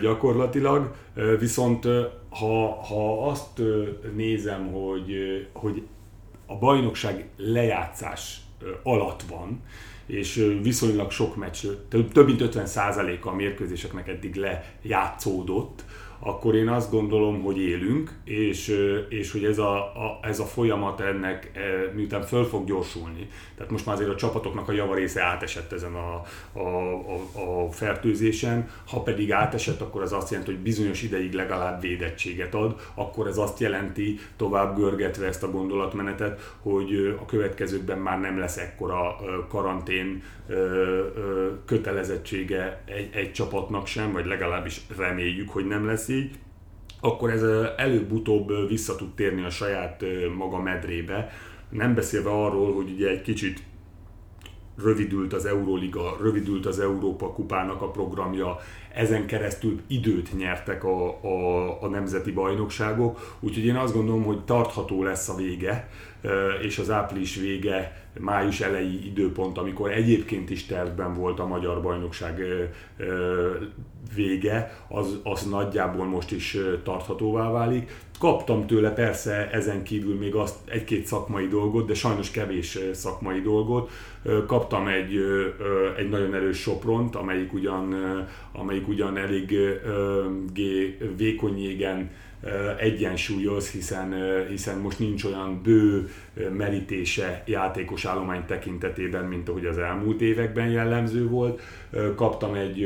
gyakorlatilag, 0.00 0.94
viszont 1.38 1.84
ha, 2.28 2.82
ha 2.82 3.28
azt 3.28 3.62
nézem, 4.14 4.72
hogy, 4.72 5.12
hogy 5.52 5.82
a 6.46 6.58
bajnokság 6.58 7.28
lejátszás 7.36 8.40
alatt 8.82 9.22
van, 9.22 9.62
és 10.06 10.56
viszonylag 10.62 11.10
sok 11.10 11.36
meccs, 11.36 11.66
több 11.88 12.26
mint 12.26 12.42
50%-a 12.54 13.28
a 13.28 13.34
mérkőzéseknek 13.34 14.08
eddig 14.08 14.34
lejátszódott, 14.34 15.84
akkor 16.18 16.54
én 16.54 16.68
azt 16.68 16.90
gondolom, 16.90 17.42
hogy 17.42 17.58
élünk, 17.58 18.10
és, 18.24 18.76
és 19.08 19.32
hogy 19.32 19.44
ez 19.44 19.58
a, 19.58 19.76
a, 19.76 20.18
ez 20.22 20.38
a 20.38 20.44
folyamat 20.44 21.00
ennek 21.00 21.50
miután 21.94 22.22
föl 22.22 22.44
fog 22.44 22.66
gyorsulni. 22.66 23.28
Tehát 23.56 23.70
most 23.70 23.86
már 23.86 23.94
azért 23.94 24.10
a 24.10 24.16
csapatoknak 24.16 24.68
a 24.68 24.72
javarésze 24.72 25.22
átesett 25.22 25.72
ezen 25.72 25.94
a, 25.94 26.22
a, 26.52 26.68
a, 27.34 27.64
a 27.64 27.70
fertőzésen, 27.70 28.68
ha 28.86 29.00
pedig 29.00 29.32
átesett, 29.32 29.80
akkor 29.80 30.02
az 30.02 30.12
azt 30.12 30.30
jelenti, 30.30 30.52
hogy 30.52 30.62
bizonyos 30.62 31.02
ideig 31.02 31.32
legalább 31.32 31.80
védettséget 31.80 32.54
ad, 32.54 32.80
akkor 32.94 33.26
ez 33.26 33.38
azt 33.38 33.60
jelenti, 33.60 34.18
tovább 34.36 34.76
görgetve 34.76 35.26
ezt 35.26 35.42
a 35.42 35.50
gondolatmenetet, 35.50 36.54
hogy 36.62 37.16
a 37.20 37.24
következőkben 37.24 37.98
már 37.98 38.20
nem 38.20 38.38
lesz 38.38 38.56
ekkora 38.56 39.16
karantén 39.48 40.22
kötelezettsége 41.64 42.82
egy, 42.84 43.08
egy 43.12 43.32
csapatnak 43.32 43.86
sem, 43.86 44.12
vagy 44.12 44.26
legalábbis 44.26 44.80
reméljük, 44.96 45.50
hogy 45.50 45.66
nem 45.66 45.86
lesz 45.86 46.05
így, 46.08 46.30
akkor 47.00 47.30
ez 47.30 47.42
előbb-utóbb 47.76 48.68
vissza 48.68 48.96
tud 48.96 49.14
térni 49.14 49.44
a 49.44 49.50
saját 49.50 50.04
maga 50.36 50.58
medrébe. 50.58 51.30
Nem 51.68 51.94
beszélve 51.94 52.30
arról, 52.30 52.74
hogy 52.74 52.90
ugye 52.90 53.08
egy 53.08 53.22
kicsit 53.22 53.62
rövidült 54.76 55.32
az 55.32 55.44
Euróliga, 55.44 56.16
rövidült 56.20 56.66
az 56.66 56.80
Európa 56.80 57.32
kupának 57.32 57.82
a 57.82 57.90
programja, 57.90 58.58
ezen 58.96 59.26
keresztül 59.26 59.80
időt 59.86 60.36
nyertek 60.36 60.84
a, 60.84 61.08
a, 61.08 61.82
a 61.82 61.86
nemzeti 61.88 62.32
bajnokságok, 62.32 63.36
úgyhogy 63.40 63.64
én 63.64 63.76
azt 63.76 63.94
gondolom, 63.94 64.22
hogy 64.22 64.44
tartható 64.44 65.02
lesz 65.02 65.28
a 65.28 65.34
vége, 65.34 65.88
és 66.62 66.78
az 66.78 66.90
április 66.90 67.36
vége, 67.36 68.06
május 68.20 68.60
elejé 68.60 68.98
időpont, 69.04 69.58
amikor 69.58 69.90
egyébként 69.92 70.50
is 70.50 70.66
tervben 70.66 71.14
volt 71.14 71.38
a 71.40 71.46
magyar 71.46 71.82
bajnokság 71.82 72.42
vége, 74.14 74.78
az, 74.88 75.20
az 75.22 75.42
nagyjából 75.42 76.06
most 76.06 76.32
is 76.32 76.56
tarthatóvá 76.82 77.50
válik. 77.50 78.04
Kaptam 78.18 78.66
tőle 78.66 78.90
persze 78.90 79.50
ezen 79.50 79.82
kívül 79.82 80.18
még 80.18 80.34
azt 80.34 80.56
egy-két 80.64 81.06
szakmai 81.06 81.48
dolgot, 81.48 81.86
de 81.86 81.94
sajnos 81.94 82.30
kevés 82.30 82.78
szakmai 82.92 83.40
dolgot. 83.40 83.90
Kaptam 84.46 84.86
egy, 84.86 85.14
egy 85.96 86.08
nagyon 86.08 86.34
erős 86.34 86.58
sopront, 86.58 87.16
amelyik 87.16 87.52
ugyan, 87.52 87.94
amelyik 88.52 88.85
ugyan 88.88 89.16
elég 89.16 89.58
vékony 91.16 91.58
jégen 91.62 92.10
egyensúlyoz, 92.78 93.70
hiszen, 93.70 94.14
hiszen 94.48 94.78
most 94.78 94.98
nincs 94.98 95.24
olyan 95.24 95.62
bő 95.62 96.10
merítése 96.56 97.42
játékos 97.46 98.04
állomány 98.04 98.44
tekintetében, 98.46 99.24
mint 99.24 99.48
ahogy 99.48 99.66
az 99.66 99.78
elmúlt 99.78 100.20
években 100.20 100.68
jellemző 100.68 101.28
volt. 101.28 101.60
Kaptam 102.14 102.54
egy, 102.54 102.82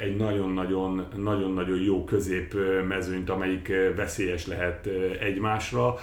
egy 0.00 0.16
nagyon-nagyon, 0.16 1.06
nagyon-nagyon 1.16 1.80
jó 1.80 2.04
középmezőnyt, 2.04 3.30
amelyik 3.30 3.72
veszélyes 3.96 4.46
lehet 4.46 4.88
egymásra. 5.20 5.94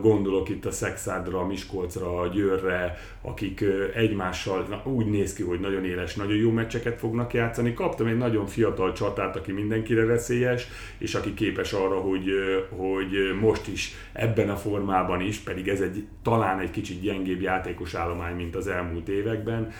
Gondolok 0.00 0.48
itt 0.48 0.64
a 0.64 0.70
Szexádra, 0.70 1.38
a 1.38 1.46
Miskolcra, 1.46 2.20
a 2.20 2.26
Győrre, 2.26 2.98
akik 3.22 3.64
egymással 3.94 4.66
na, 4.68 4.90
úgy 4.90 5.06
néz 5.06 5.32
ki, 5.32 5.42
hogy 5.42 5.60
nagyon 5.60 5.84
éles, 5.84 6.14
nagyon 6.14 6.36
jó 6.36 6.50
meccseket 6.50 6.98
fognak 6.98 7.34
játszani. 7.34 7.74
Kaptam 7.74 8.06
egy 8.06 8.16
nagyon 8.16 8.46
fiatal 8.46 8.92
csatát, 8.92 9.36
aki 9.36 9.52
mindenkire 9.52 10.04
veszélyes, 10.04 10.68
és 10.98 11.14
aki 11.14 11.34
képes 11.34 11.72
arra, 11.72 11.96
hogy, 11.96 12.30
hogy 12.68 13.38
most 13.40 13.68
is 13.68 13.94
ebben 14.12 14.50
a 14.50 14.56
formában 14.56 15.20
is, 15.20 15.38
pedig 15.38 15.68
ez 15.68 15.80
egy 15.80 16.04
talán 16.24 16.60
egy 16.60 16.70
kicsit 16.70 17.00
gyengébb 17.00 17.40
játékos 17.40 17.94
állomány, 17.94 18.34
mint 18.34 18.56
az 18.56 18.66
elmúlt 18.66 19.08
években, 19.08 19.72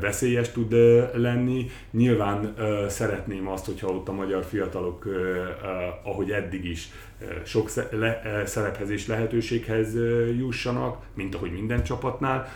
veszélyes 0.00 0.50
tud 0.50 0.72
lenni. 1.14 1.70
Nyilván 1.90 2.54
szeretném 2.88 3.48
azt, 3.48 3.64
hogyha 3.66 3.88
ott 3.88 4.08
a 4.08 4.12
magyar 4.12 4.44
fiatalok, 4.44 5.06
ahogy 6.02 6.30
eddig 6.30 6.64
is, 6.64 6.90
sok 7.44 7.68
szerephez 8.44 8.90
és 8.90 9.06
lehetőséghez 9.06 9.94
jussanak, 10.38 11.02
mint 11.14 11.34
ahogy 11.34 11.52
minden 11.52 11.82
csapatnál. 11.82 12.48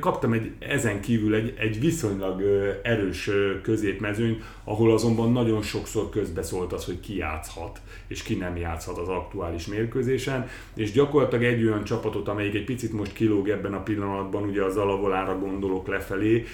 Kaptam 0.00 0.32
egy, 0.32 0.52
ezen 0.58 1.00
kívül 1.00 1.34
egy, 1.34 1.54
egy 1.58 1.80
viszonylag 1.80 2.42
erős 2.82 3.30
középmezőny, 3.62 4.42
ahol 4.64 4.92
azonban 4.92 5.32
nagyon 5.32 5.62
sokszor 5.62 6.10
közbeszólt 6.10 6.72
az, 6.72 6.84
hogy 6.84 7.00
ki 7.00 7.16
játszhat, 7.16 7.80
és 8.06 8.22
ki 8.22 8.34
nem 8.34 8.56
játszhat 8.56 8.98
az 8.98 9.08
aktuális 9.08 9.66
mérkőzésen, 9.66 10.48
és 10.74 10.92
gyakorlatilag 10.92 11.44
egy 11.44 11.64
olyan 11.64 11.84
csapatot, 11.84 12.28
amelyik 12.28 12.54
egy 12.54 12.64
picit 12.64 12.92
most 12.92 13.12
kilóg 13.12 13.48
ebben 13.48 13.74
a 13.74 13.82
pillanatban, 13.82 14.42
ugye 14.42 14.62
az 14.62 14.76
alavolára 14.76 15.38
gondolok 15.38 15.88
lefelé, 16.08 16.44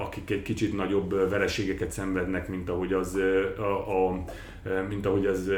akik 0.00 0.30
egy 0.30 0.42
kicsit 0.42 0.76
nagyobb 0.76 1.30
vereségeket 1.30 1.90
szenvednek, 1.90 2.48
mint 2.48 2.68
ahogy 2.68 2.92
az 2.92 3.18
a, 3.58 4.08
a 4.08 4.24
mint 4.88 5.06
ahogy 5.06 5.26
ez 5.26 5.48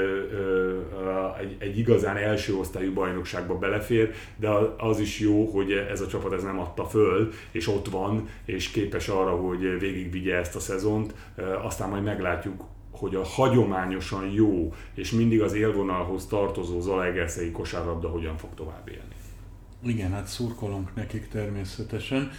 egy, 1.40 1.56
egy 1.58 1.78
igazán 1.78 2.16
első 2.16 2.54
osztályú 2.56 2.92
bajnokságba 2.92 3.58
belefér, 3.58 4.12
de 4.36 4.48
az 4.78 5.00
is 5.00 5.20
jó, 5.20 5.44
hogy 5.44 5.72
ez 5.72 6.00
a 6.00 6.06
csapat 6.06 6.32
ez 6.32 6.42
nem 6.42 6.60
adta 6.60 6.84
föl, 6.84 7.32
és 7.50 7.68
ott 7.68 7.88
van, 7.88 8.28
és 8.44 8.70
képes 8.70 9.08
arra, 9.08 9.30
hogy 9.30 9.78
végigvigye 9.78 10.36
ezt 10.36 10.56
a 10.56 10.60
szezont, 10.60 11.14
aztán 11.62 11.88
majd 11.88 12.02
meglátjuk, 12.02 12.64
hogy 12.90 13.14
a 13.14 13.24
hagyományosan 13.24 14.30
jó 14.30 14.72
és 14.94 15.10
mindig 15.10 15.42
az 15.42 15.54
élvonalhoz 15.54 16.26
tartozó 16.26 16.80
Zalaegerszegi 16.80 17.50
kosárlabda 17.50 18.08
hogyan 18.08 18.36
fog 18.36 18.50
tovább 18.54 18.88
élni. 18.88 19.23
Igen, 19.86 20.12
hát 20.12 20.26
szurkolunk 20.26 20.94
nekik 20.94 21.28
természetesen, 21.28 22.30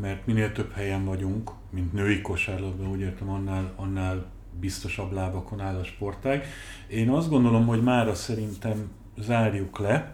mert 0.00 0.26
minél 0.26 0.52
több 0.52 0.72
helyen 0.72 1.04
vagyunk, 1.04 1.50
mint 1.70 1.92
női 1.92 2.20
kosárlabda, 2.20 2.88
úgy 2.88 3.00
értem, 3.00 3.30
annál, 3.30 3.72
annál 3.76 4.26
biztosabb 4.60 5.12
lábakon 5.12 5.60
áll 5.60 5.76
a 5.76 5.84
sportág. 5.84 6.44
Én 6.88 7.08
azt 7.08 7.28
gondolom, 7.28 7.66
hogy 7.66 7.82
mára 7.82 8.14
szerintem 8.14 8.90
zárjuk 9.18 9.78
le 9.78 10.12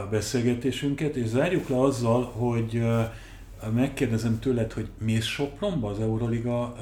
a 0.00 0.06
beszélgetésünket, 0.10 1.16
és 1.16 1.26
zárjuk 1.26 1.68
le 1.68 1.80
azzal, 1.80 2.24
hogy 2.24 2.86
megkérdezem 3.74 4.38
tőled, 4.38 4.72
hogy 4.72 4.88
mész 4.98 5.24
Sopronba 5.24 5.90
az 5.90 6.00
Euroliga 6.00 6.76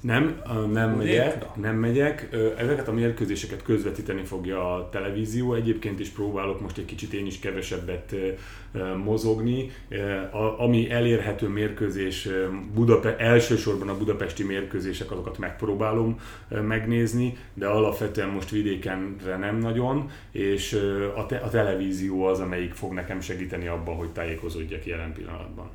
nem, 0.00 0.42
nem 0.72 0.90
megyek, 0.90 1.56
nem 1.56 1.76
megyek. 1.76 2.28
Ezeket 2.56 2.88
a 2.88 2.92
mérkőzéseket 2.92 3.62
közvetíteni 3.62 4.24
fogja 4.24 4.74
a 4.74 4.88
televízió. 4.88 5.54
Egyébként 5.54 6.00
is 6.00 6.08
próbálok 6.08 6.60
most 6.60 6.78
egy 6.78 6.84
kicsit 6.84 7.12
én 7.12 7.26
is 7.26 7.38
kevesebbet 7.38 8.14
mozogni. 9.04 9.70
Ami 10.58 10.90
elérhető 10.90 11.48
mérkőzés, 11.48 12.28
Budape- 12.74 13.20
elsősorban 13.20 13.88
a 13.88 13.96
budapesti 13.96 14.44
mérkőzések, 14.44 15.10
azokat 15.10 15.38
megpróbálom 15.38 16.20
megnézni, 16.48 17.36
de 17.54 17.66
alapvetően 17.66 18.28
most 18.28 18.50
vidékenre 18.50 19.36
nem 19.36 19.58
nagyon, 19.58 20.10
és 20.30 20.72
a, 21.16 21.26
te- 21.26 21.38
a 21.38 21.48
televízió 21.48 22.24
az, 22.24 22.40
amelyik 22.40 22.72
fog 22.72 22.92
nekem 22.92 23.20
segíteni 23.20 23.66
abban, 23.66 23.96
hogy 23.96 24.10
tájékozódjak 24.10 24.86
jelen 24.86 25.12
pillanatban. 25.12 25.70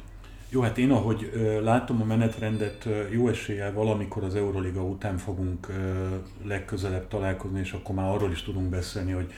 Jó, 0.50 0.62
hát 0.62 0.78
én 0.78 0.92
ahogy 0.92 1.32
látom 1.64 2.02
a 2.02 2.06
menetrendet, 2.06 2.88
jó 3.12 3.28
eséllyel 3.28 3.74
valamikor 3.74 4.24
az 4.24 4.36
Euroliga 4.36 4.84
után 4.84 5.18
fogunk 5.18 5.68
legközelebb 6.44 7.08
találkozni, 7.08 7.60
és 7.60 7.72
akkor 7.72 7.96
már 7.96 8.10
arról 8.10 8.32
is 8.32 8.44
tudunk 8.44 8.70
beszélni, 8.70 9.12
hogy 9.12 9.32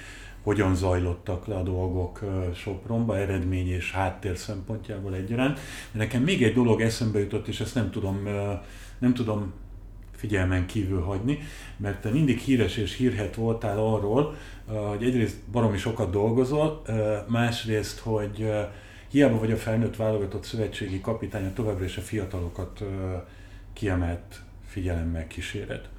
hogyan 0.43 0.76
zajlottak 0.76 1.48
le 1.48 1.56
a 1.56 1.63
dolgok 1.63 2.20
Sopronba, 2.56 3.17
eredmény 3.17 3.67
és 3.67 3.91
háttér 3.91 4.38
szempontjából 4.38 5.13
egyaránt. 5.15 5.60
De 5.91 6.00
nekem 6.00 6.22
még 6.22 6.43
egy 6.43 6.54
dolog 6.54 6.82
eszembe 6.82 7.20
jutott, 7.20 7.48
és 7.48 7.60
ezt 7.60 7.76
nem 7.76 7.91
tudom, 7.91 8.28
nem 9.00 9.13
tudom 9.13 9.54
figyelmen 10.15 10.65
kívül 10.65 11.02
hagyni, 11.02 11.39
mert 11.78 12.02
te 12.02 12.10
mindig 12.10 12.38
híres 12.38 12.78
és 12.78 12.96
hírhet 12.96 13.36
voltál 13.36 13.80
arról, 13.80 14.36
hogy 14.65 15.04
egyrészt 15.04 15.38
baromi 15.52 15.78
sokat 15.78 16.12
dolgozol, 16.12 16.82
másrészt, 17.28 18.00
hogy 18.00 18.50
hiába 19.08 19.39
vagy 19.39 19.52
a 19.52 19.58
felnőtt 19.58 19.96
válogatott 19.96 20.43
szövetségi 20.43 21.02
kapitánya, 21.02 21.54
továbbra 21.54 21.86
is 21.86 21.98
a 21.98 22.02
fiatalokat 22.02 22.84
kiemelt 23.74 24.41
figyelemmel 24.67 25.28
kíséred. 25.28 25.89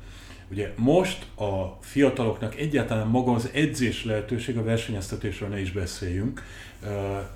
Ugye 0.51 0.73
most 0.77 1.27
a 1.35 1.79
fiataloknak 1.81 2.57
egyáltalán 2.57 3.07
maga 3.07 3.33
az 3.33 3.51
edzés 3.53 4.05
lehetőség, 4.05 4.57
a 4.57 4.63
versenyeztetésről 4.63 5.49
ne 5.49 5.61
is 5.61 5.73
beszéljünk, 5.73 6.43
uh, 6.83 6.89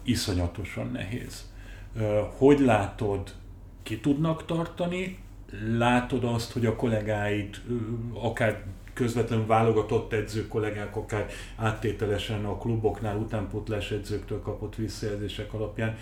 iszonyatosan 0.03 0.91
nehéz. 0.93 1.51
Uh, 1.95 2.03
hogy 2.37 2.61
látod, 2.61 3.33
ki 3.83 4.01
tudnak 4.01 4.47
tartani? 4.47 5.19
Látod 5.77 6.25
azt, 6.25 6.53
hogy 6.53 6.67
a 6.67 6.77
kollégáid 6.77 7.57
uh, 7.69 8.25
akár 8.25 8.63
közvetlenül 8.93 9.47
válogatott 9.47 10.13
edző 10.13 10.49
kollégák, 10.49 10.97
akár 10.97 11.27
áttételesen 11.57 12.45
a 12.45 12.59
kluboknál 12.59 13.17
utánpótlás 13.17 13.91
edzőktől 13.91 14.41
kapott 14.43 14.75
visszajelzések 14.75 15.53
alapján 15.53 15.97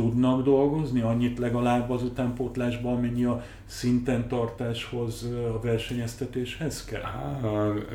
tudnak 0.00 0.42
dolgozni, 0.42 1.00
annyit 1.00 1.38
legalább 1.38 1.90
az 1.90 2.02
utánpótlásban, 2.02 2.96
amennyi 2.96 3.24
a 3.24 3.44
szinten 3.66 4.28
tartáshoz, 4.28 5.28
a 5.54 5.60
versenyeztetéshez 5.60 6.84
kell? 6.84 7.02
Á, 7.02 7.40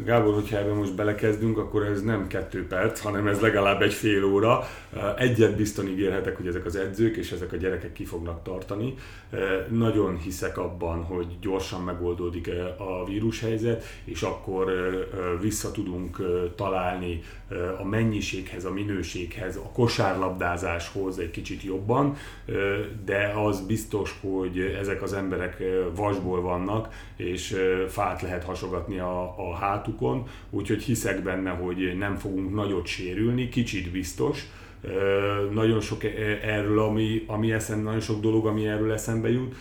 Gábor, 0.05 0.33
hogyha 0.33 0.57
ebben 0.57 0.75
most 0.75 0.95
belekezdünk, 0.95 1.57
akkor 1.57 1.83
ez 1.83 2.01
nem 2.01 2.27
kettő 2.27 2.67
perc, 2.67 2.99
hanem 2.99 3.27
ez 3.27 3.39
legalább 3.39 3.81
egy 3.81 3.93
fél 3.93 4.23
óra. 4.23 4.63
Egyet 5.17 5.55
bizton 5.55 5.87
ígérhetek, 5.87 6.37
hogy 6.37 6.47
ezek 6.47 6.65
az 6.65 6.75
edzők 6.75 7.17
és 7.17 7.31
ezek 7.31 7.53
a 7.53 7.55
gyerekek 7.55 7.93
ki 7.93 8.05
fognak 8.05 8.43
tartani. 8.43 8.93
Nagyon 9.69 10.17
hiszek 10.17 10.57
abban, 10.57 11.03
hogy 11.03 11.27
gyorsan 11.41 11.81
megoldódik 11.81 12.49
a 12.77 13.05
vírushelyzet, 13.05 13.83
és 14.03 14.21
akkor 14.21 14.71
vissza 15.41 15.71
tudunk 15.71 16.21
találni 16.55 17.21
a 17.79 17.85
mennyiséghez, 17.85 18.65
a 18.65 18.71
minőséghez, 18.71 19.55
a 19.55 19.69
kosárlabdázáshoz 19.73 21.19
egy 21.19 21.31
kicsit 21.31 21.63
jobban, 21.63 21.94
de 23.05 23.33
az 23.45 23.65
biztos, 23.65 24.19
hogy 24.21 24.59
ezek 24.79 25.01
az 25.01 25.13
emberek 25.13 25.63
vasból 25.95 26.41
vannak, 26.41 26.93
és 27.15 27.55
fát 27.87 28.21
lehet 28.21 28.43
hasogatni 28.43 28.99
a, 28.99 29.49
a 29.49 29.55
hátukon, 29.55 30.23
úgyhogy 30.49 30.83
hiszek 30.83 31.23
benne, 31.23 31.49
hogy 31.49 31.97
nem 31.97 32.15
fogunk 32.15 32.53
nagyot 32.53 32.85
sérülni, 32.85 33.49
kicsit 33.49 33.91
biztos, 33.91 34.47
nagyon 35.51 35.81
sok 35.81 36.03
erről, 36.41 36.79
ami, 36.79 37.23
ami 37.27 37.51
eszem, 37.51 37.79
nagyon 37.79 37.99
sok 37.99 38.21
dolog, 38.21 38.45
ami 38.45 38.67
erről 38.67 38.91
eszembe 38.91 39.29
jut, 39.29 39.55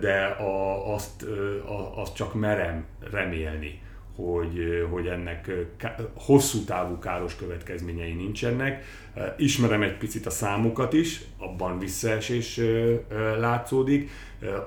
de 0.00 0.24
a, 0.24 0.94
azt, 0.94 1.22
a, 1.66 2.00
azt 2.00 2.14
csak 2.14 2.34
merem 2.34 2.84
remélni, 3.10 3.80
hogy, 4.16 4.86
hogy 4.90 5.06
ennek 5.06 5.50
hosszú 6.14 6.64
távú 6.64 6.98
káros 6.98 7.36
következményei 7.36 8.12
nincsenek. 8.12 8.84
Ismerem 9.36 9.82
egy 9.82 9.96
picit 9.96 10.26
a 10.26 10.30
számokat 10.30 10.92
is, 10.92 11.20
abban 11.38 11.78
visszaesés 11.78 12.60
látszódik. 13.38 14.10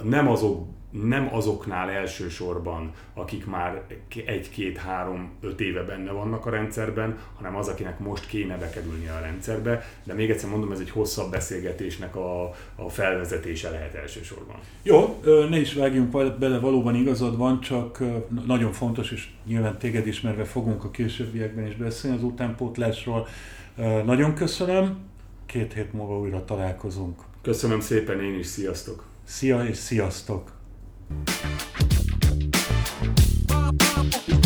Nem 0.04 0.28
azok 0.28 0.68
nem 0.90 1.30
azoknál 1.34 1.90
elsősorban, 1.90 2.92
akik 3.14 3.46
már 3.46 3.82
egy-két-három-öt 4.26 5.60
éve 5.60 5.84
benne 5.84 6.12
vannak 6.12 6.46
a 6.46 6.50
rendszerben, 6.50 7.18
hanem 7.36 7.56
az, 7.56 7.68
akinek 7.68 8.00
most 8.00 8.28
kéne 8.28 8.58
bekerülni 8.58 9.08
a 9.08 9.20
rendszerbe. 9.20 9.86
De 10.04 10.14
még 10.14 10.30
egyszer 10.30 10.50
mondom, 10.50 10.72
ez 10.72 10.80
egy 10.80 10.90
hosszabb 10.90 11.32
beszélgetésnek 11.32 12.16
a, 12.16 12.44
a 12.76 12.90
felvezetése 12.90 13.70
lehet 13.70 13.94
elsősorban. 13.94 14.56
Jó, 14.84 15.22
ne 15.50 15.60
is 15.60 15.74
vágjunk 15.74 16.38
bele, 16.40 16.60
valóban 16.60 16.96
igazad 16.96 17.38
van, 17.38 17.62
csak 17.62 18.04
nagyon 18.46 18.72
fontos, 18.72 19.12
és 19.12 19.30
nyilván 19.46 19.78
téged 19.78 20.08
ismerve 20.08 20.44
fogunk 20.44 20.84
a 20.84 20.92
későbbiekben 20.92 21.68
is 21.68 21.76
beszélni 21.76 22.18
az 22.18 22.24
utánpótlásról. 22.24 23.28
Nagyon 24.06 24.34
köszönöm, 24.34 24.98
két 25.46 25.74
hét 25.74 25.94
múlva 25.94 26.20
újra 26.20 26.46
találkozunk. 26.46 27.22
Köszönöm 27.42 27.80
szépen 27.80 28.24
én 28.24 28.40
is, 28.40 28.46
sziasztok! 28.46 29.04
Szia 29.24 29.64
és 29.64 29.78
sziasztok! 29.78 30.58
Bye. 33.48 34.39